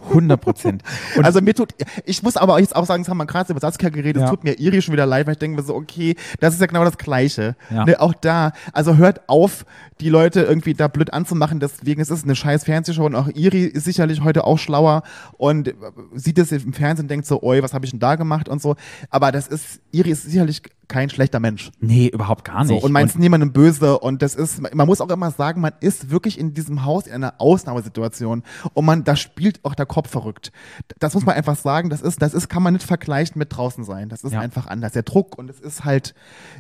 [0.08, 0.82] 100 Prozent.
[1.22, 1.74] Also mir tut,
[2.04, 4.30] ich muss aber jetzt auch sagen, das haben wir gerade über Saskia geredet, es Ja.
[4.30, 6.66] tut mir Iri schon wieder leid, weil ich denke mir so, okay, das ist ja
[6.66, 7.54] genau das Gleiche.
[7.70, 7.84] Ja.
[7.84, 9.64] Ne, auch da, also hört auf,
[10.00, 13.64] die Leute irgendwie da blöd anzumachen, deswegen es ist eine scheiß Fernsehshow und auch Iri
[13.66, 15.04] ist sicherlich heute auch schlauer
[15.36, 15.72] und
[16.14, 18.60] sieht es im Fernsehen und denkt so, oi, was habe ich denn da gemacht und
[18.60, 18.74] so.
[19.10, 21.70] Aber das ist, Iri ist sicherlich kein schlechter Mensch.
[21.80, 22.84] Nee, überhaupt gar So, nicht.
[22.84, 23.98] und meinst niemandem böse.
[23.98, 27.14] Und das ist, man muss auch immer sagen, man ist wirklich in diesem Haus in
[27.14, 28.42] einer Ausnahmesituation.
[28.74, 30.52] Und man, da spielt auch der Kopf verrückt.
[30.98, 33.84] Das muss man einfach sagen, das ist, das ist, kann man nicht vergleichen mit draußen
[33.84, 34.08] sein.
[34.08, 34.40] Das ist Ja.
[34.40, 34.92] einfach anders.
[34.92, 36.14] Der Druck und es ist halt,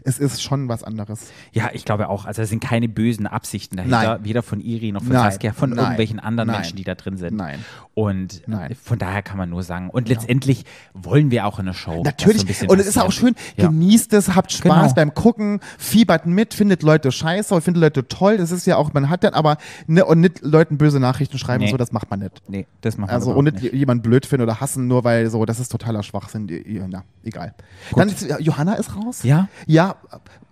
[0.04, 1.20] es ist schon was anderes.
[1.52, 2.24] Ja, ich glaube auch.
[2.24, 4.24] Also es sind keine bösen Absichten dahinter, Nein.
[4.24, 5.30] weder von Iri noch von Nein.
[5.32, 5.78] Saskia, von Nein.
[5.80, 6.56] irgendwelchen anderen Nein.
[6.60, 7.36] Menschen, die da drin sind.
[7.36, 7.64] Nein.
[7.94, 8.76] Und Nein.
[8.80, 9.90] von daher kann man nur sagen.
[9.90, 10.64] Und letztendlich
[10.94, 12.02] wollen wir auch in der Show.
[12.02, 12.38] Natürlich.
[12.38, 13.66] so ein bisschen und es ist auch schön, Ja.
[13.66, 14.94] genießt es, habt Spaß Genau.
[14.94, 18.36] beim Gucken, fiebert mit, findet Leute scheiße, findet Leute toll.
[18.36, 19.56] Das ist ja auch, man hat dann aber,
[19.86, 21.70] ne, und nicht Leuten böse Nachrichten schreiben, Nee.
[21.70, 22.42] so, das macht man nicht.
[22.48, 23.72] Nee, das machen wir Also, und nicht nicht.
[23.74, 26.48] jemand blöd finden oder hassen, nur weil so, das ist totaler Schwachsinn.
[26.48, 27.54] Ja, egal.
[27.96, 29.22] Dann ist, ja, Johanna ist raus.
[29.22, 29.48] Ja?
[29.66, 29.96] Ja,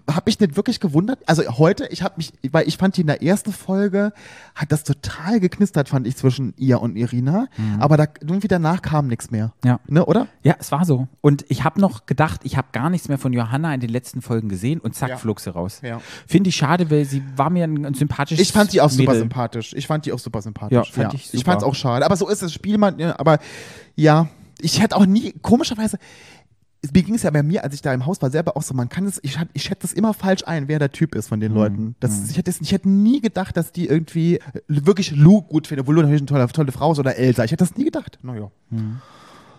[0.09, 1.19] habe mich nicht wirklich gewundert.
[1.27, 4.13] Also heute, ich habe mich, weil ich fand die in der ersten Folge,
[4.55, 7.47] hat das total geknistert, fand ich, zwischen ihr und Irina.
[7.79, 9.53] Aber da irgendwie danach kam nichts mehr.
[9.63, 9.69] Mhm.
[9.69, 9.81] Ja.
[9.87, 10.27] Ne, oder?
[10.43, 11.09] Ja, es war so.
[11.21, 14.23] Und ich habe noch gedacht, ich habe gar nichts mehr von Johanna in den letzten
[14.23, 15.17] Folgen gesehen und zack, Ja.
[15.19, 15.81] flog sie raus.
[15.83, 16.01] Ja.
[16.27, 19.03] Finde ich schade, weil sie war mir ein, ein sympathisches Ich fand die auch super
[19.13, 19.19] Mädel.
[19.21, 19.75] sympathisch.
[19.75, 20.75] Ich fand die auch super sympathisch.
[20.75, 21.53] Ja, fand ich Ich super.
[21.53, 22.05] fand es auch schade.
[22.05, 23.39] Aber so ist das Spiel, man, ja, aber
[23.95, 24.29] ja,
[24.61, 25.99] ich hätte auch nie, komischerweise,
[26.95, 28.73] mir ging es ja bei mir, als ich da im Haus war, selber auch so,
[28.75, 31.41] man kann es, ich, ich schätze es immer falsch ein, wer der Typ ist von
[31.41, 31.59] den Mhm.
[31.59, 31.97] Leuten.
[32.01, 35.81] Das, ich, hätte ich hätte nie gedacht, dass die irgendwie äh, wirklich Lou gut finden,
[35.83, 37.45] obwohl Lou natürlich eine tolle, tolle Frau ist oder Elsa.
[37.45, 38.19] Ich hätte das nie gedacht.
[38.23, 38.51] Naja.
[38.71, 39.01] Mhm.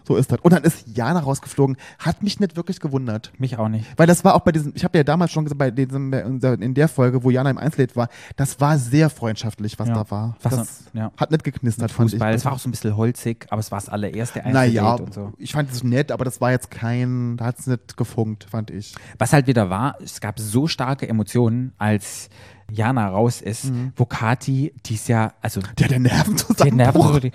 [0.09, 0.39] So ist das.
[0.41, 1.77] Und dann ist Jana rausgeflogen.
[1.99, 3.31] Hat mich nicht wirklich gewundert.
[3.37, 3.85] Mich auch nicht.
[3.95, 6.73] Weil das war auch bei diesem, ich habe ja damals schon gesagt, bei diesem, in
[6.73, 9.93] der Folge, wo Jana im Einzellied war, das war sehr freundschaftlich, was Ja.
[9.93, 10.35] da war.
[10.41, 11.11] Was das ja.
[11.15, 12.13] hat nicht geknistert, fand ich.
[12.13, 12.33] Fußball.
[12.33, 15.13] Es war auch so ein bisschen holzig, aber es war das allererste naja, Einzeldate und
[15.13, 15.33] so.
[15.37, 18.71] ich fand es nett, aber das war jetzt kein, da hat es nicht gefunkt, fand
[18.71, 18.95] ich.
[19.19, 22.29] Was halt wieder war, es gab so starke Emotionen, als
[22.71, 23.93] Jana raus ist, Mhm.
[23.95, 27.31] wo Kati, die ist ja, also Der den Nerven der Nerven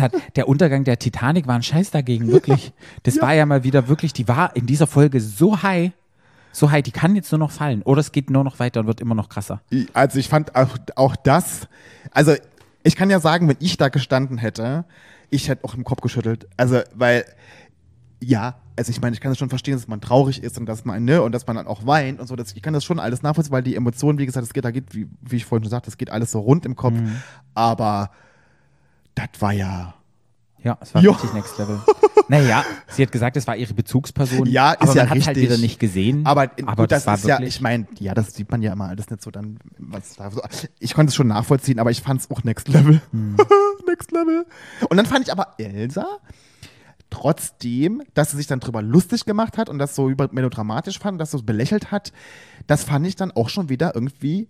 [0.00, 2.72] hat, der Untergang der Titanic war ein Scheiß dagegen, wirklich.
[3.02, 5.92] Das war ja mal wieder wirklich, die war in dieser Folge so high,
[6.52, 7.82] so high, die kann jetzt nur noch fallen.
[7.82, 9.60] Oder es geht nur noch weiter und wird immer noch krasser.
[9.92, 11.68] Also ich fand auch, auch das,
[12.10, 12.34] also
[12.82, 14.84] ich kann ja sagen, wenn ich da gestanden hätte,
[15.30, 16.48] ich hätte auch im Kopf geschüttelt.
[16.56, 17.24] Also, weil,
[18.20, 20.84] ja, also ich meine, ich kann das schon verstehen, dass man traurig ist und dass
[20.84, 22.36] man, ne, und dass man dann auch weint und so.
[22.36, 24.70] Das, ich kann das schon alles nachvollziehen, weil die Emotionen, wie gesagt, das geht, da
[24.70, 26.94] geht, wie, wie ich vorhin schon sagte, das geht alles so rund im Kopf.
[26.94, 27.16] Mhm.
[27.54, 28.10] Aber
[29.14, 29.94] das war ja.
[30.62, 31.12] Ja, es war Jo.
[31.12, 31.80] richtig Next Level.
[32.28, 34.46] naja, sie hat gesagt, es war ihre Bezugsperson.
[34.46, 35.42] Ja, ist aber ja man hat halt richtig.
[35.42, 36.26] wieder nicht gesehen.
[36.26, 38.88] Aber, aber gut, das, war ist ja, ich meine, ja, das sieht man ja immer
[38.88, 40.40] alles nicht so dann, was da so.
[40.80, 43.00] Ich konnte es schon nachvollziehen, aber ich fand es auch Next Level.
[43.12, 43.36] Hm.
[43.86, 44.46] Next Level.
[44.88, 46.06] Und dann fand ich aber Elsa,
[47.10, 51.20] trotzdem, dass sie sich dann drüber lustig gemacht hat und das so über melodramatisch fand,
[51.20, 52.12] dass so belächelt hat,
[52.66, 54.48] das fand ich dann auch schon wieder irgendwie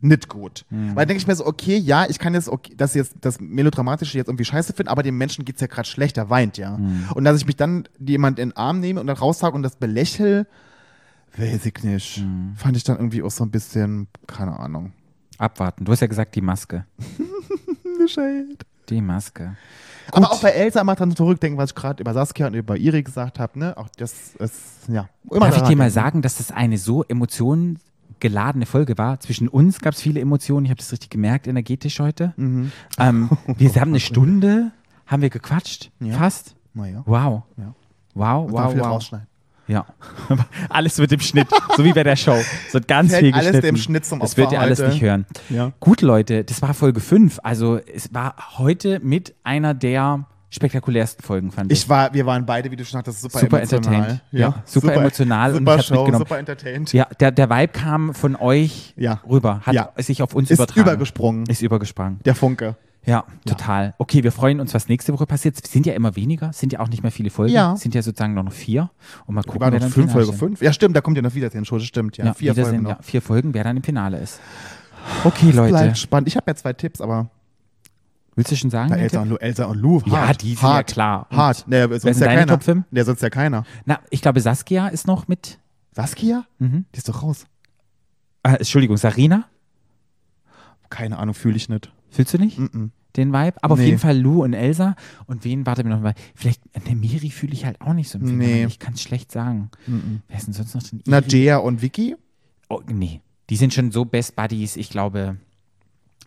[0.00, 0.64] nicht gut.
[0.70, 0.96] Hm.
[0.96, 4.16] Weil denke ich mir so, okay, ja, ich kann jetzt, okay, dass jetzt das Melodramatische
[4.16, 6.76] jetzt irgendwie scheiße finden, aber dem Menschen geht's ja gerade schlecht, der weint ja.
[6.76, 7.08] Hm.
[7.14, 9.76] Und dass ich mich dann jemand in den Arm nehme und dann raussage und das
[9.76, 10.46] belächel,
[11.36, 12.16] weiß ich nicht.
[12.16, 12.54] Hm.
[12.56, 14.92] Fand ich dann irgendwie auch so ein bisschen, keine Ahnung.
[15.38, 15.84] abwarten.
[15.84, 16.86] Du hast ja gesagt, die Maske.
[17.98, 18.66] Bescheid.
[18.88, 19.56] Die Maske.
[20.12, 23.02] Aber auch bei Elsa mal dran zurückdenken, was ich gerade über Saskia und über Iri
[23.02, 23.76] gesagt habe, ne?
[23.76, 25.08] Auch das ist, ja.
[25.30, 29.20] Immer Darf ich dir mal sagen, dass das eine so emotionengeladene Folge war?
[29.20, 30.64] Zwischen uns gab es viele Emotionen.
[30.66, 32.32] Ich habe das richtig gemerkt energetisch heute.
[32.36, 32.72] Mhm.
[32.98, 34.72] Ähm, wir haben eine Stunde,
[35.06, 36.16] haben wir gequatscht, Ja.
[36.16, 36.54] fast.
[36.74, 37.02] Naja.
[37.06, 37.42] Wow.
[37.56, 37.74] Ja.
[38.14, 39.20] Wow, wow, wow.
[39.70, 39.86] Ja.
[40.68, 41.46] alles wird im Schnitt,
[41.76, 42.36] so wie bei der Show.
[42.66, 43.66] Es wird ganz Fällt viel alles geschnitten.
[43.66, 44.90] dem Schnitt zum Das Opfer wird ihr alles heute.
[44.90, 45.26] nicht hören.
[45.48, 45.72] Ja.
[45.80, 47.38] Gut, Leute, das war Folge 5.
[47.42, 51.78] Also es war heute mit einer der spektakulärsten Folgen, fand ich.
[51.82, 53.94] Ich war, wir waren beide, wie du schon hattest, super, Super emotional.
[53.94, 54.22] entertained.
[54.32, 56.24] Ja, super emotional und Super hab's Show, mitgenommen.
[56.26, 56.92] super entertained.
[56.92, 59.20] ja, der, der Vibe kam von euch Ja.
[59.28, 59.90] rüber, hat Ja.
[59.98, 60.80] sich auf uns Ist übertragen.
[60.80, 61.46] übergesprungen.
[61.46, 62.18] Ist übergesprungen.
[62.24, 62.74] Der Funke.
[63.06, 63.94] Ja, total.
[63.98, 65.58] Okay, wir freuen uns, was nächste Woche passiert.
[65.62, 67.52] Es sind ja immer weniger, sind ja auch nicht mehr viele Folgen.
[67.52, 67.74] Ja.
[67.76, 68.90] Sind ja sozusagen nur noch vier.
[69.26, 70.60] Und mal gucken, wer noch dann fünf, Folge fünf.
[70.60, 72.18] Ja, stimmt, da kommt ja noch Wiedersehen, schon, stimmt.
[72.18, 73.02] Ja, Ja, vier Folgen ja, noch.
[73.02, 74.38] vier Folgen, wer dann im Finale ist.
[75.24, 75.72] Okay, Leute.
[75.72, 76.28] Bleibt spannend.
[76.28, 77.30] Ich habe ja zwei Tipps, aber
[78.36, 78.90] Willst du schon sagen?
[78.90, 81.26] na, Elsa, und Lu, Elsa und Lou, Ja, hart, die sind ja hart, klar.
[81.30, 81.64] Und Hart.
[81.66, 82.52] Nee, wer sonst sind ja deine keiner.
[82.52, 82.84] Top 5?
[82.90, 83.64] Nee, sonst ja keiner.
[83.86, 85.58] Na, ich glaube, Saskia ist noch mit.
[85.92, 86.44] Saskia?
[86.58, 86.84] Mhm.
[86.94, 87.46] Die ist doch raus.
[88.42, 89.44] Äh, Entschuldigung, Sarina?
[90.90, 91.92] Keine Ahnung, fühle ich nicht.
[92.10, 92.58] Fühlst du nicht?
[92.58, 92.90] Mm-mm.
[93.16, 93.56] Den Vibe?
[93.62, 93.86] Aber auf Nee.
[93.86, 94.94] jeden Fall Lou und Elsa.
[95.26, 96.14] Und wen, warte mir noch mal.
[96.34, 98.38] Vielleicht, eine Miri fühle ich halt auch nicht so im.
[98.38, 98.64] Nee.
[98.66, 99.70] Ich kann es schlecht sagen.
[100.28, 101.02] Wer ist denn sonst noch drin?
[101.06, 101.28] Na, Iri?
[101.44, 102.16] Jaya und Vicky?
[102.68, 103.20] Oh, nee.
[103.48, 104.76] Die sind schon so Best Buddies.
[104.76, 105.36] Ich glaube,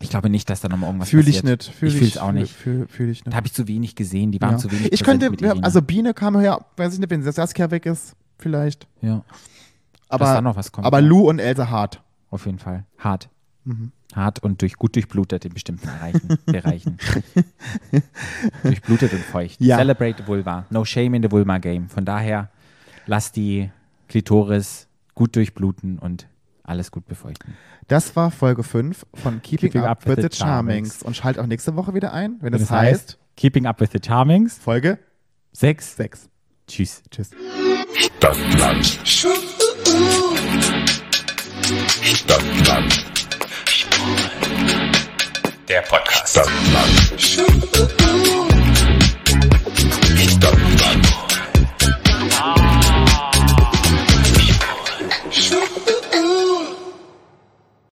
[0.02, 1.68] ich glaube nicht, dass da nochmal irgendwas Fühle ich passiert.
[1.68, 1.74] nicht.
[1.78, 2.52] Fühl ich fühle es auch nicht.
[2.52, 3.32] Fühle fühl ich nicht.
[3.32, 4.34] Da habe ich zu wenig gesehen.
[4.34, 4.58] Die waren Ja.
[4.58, 5.32] zu wenig Ich könnte,
[5.62, 8.88] also Biene kam her, weiß ich nicht, wenn Saskia weg ist, vielleicht.
[9.02, 9.24] ja,
[10.10, 11.00] Aber, da noch was kommt, aber.
[11.00, 12.02] Lou und Elsa hart.
[12.30, 12.84] auf jeden Fall.
[12.98, 13.30] Hart.
[13.64, 13.94] Mhm.
[14.16, 16.38] Hart und durch, gut durchblutet in bestimmten Bereichen.
[16.46, 16.98] Bereichen.
[18.64, 19.62] durchblutet und feucht.
[19.62, 19.78] Ja.
[19.78, 20.66] Celebrate the Vulva.
[20.70, 21.90] No shame in the Vulva Game.
[21.90, 22.50] Von daher,
[23.06, 23.70] lass die
[24.10, 26.28] Klitoris gut durchbluten und
[26.64, 27.56] alles gut befeuchten.
[27.88, 31.04] Das war Folge 5 von Keeping, Keeping Up, with the Charmings.
[31.04, 34.00] Und schalt auch nächste Woche wieder ein, wenn, Wenn es heißt, Keeping Up with the
[34.04, 34.58] Charmings.
[34.58, 35.00] Folge
[35.54, 35.96] 6.
[35.98, 36.30] 6.
[36.68, 37.04] Tschüss.
[37.12, 37.32] Tschüss.
[38.18, 38.86] Stadtland.
[42.04, 43.23] Stadtland.
[45.68, 46.30] Der Podcast.
[46.30, 47.20] Stadtland.
[50.30, 51.08] Stadtland.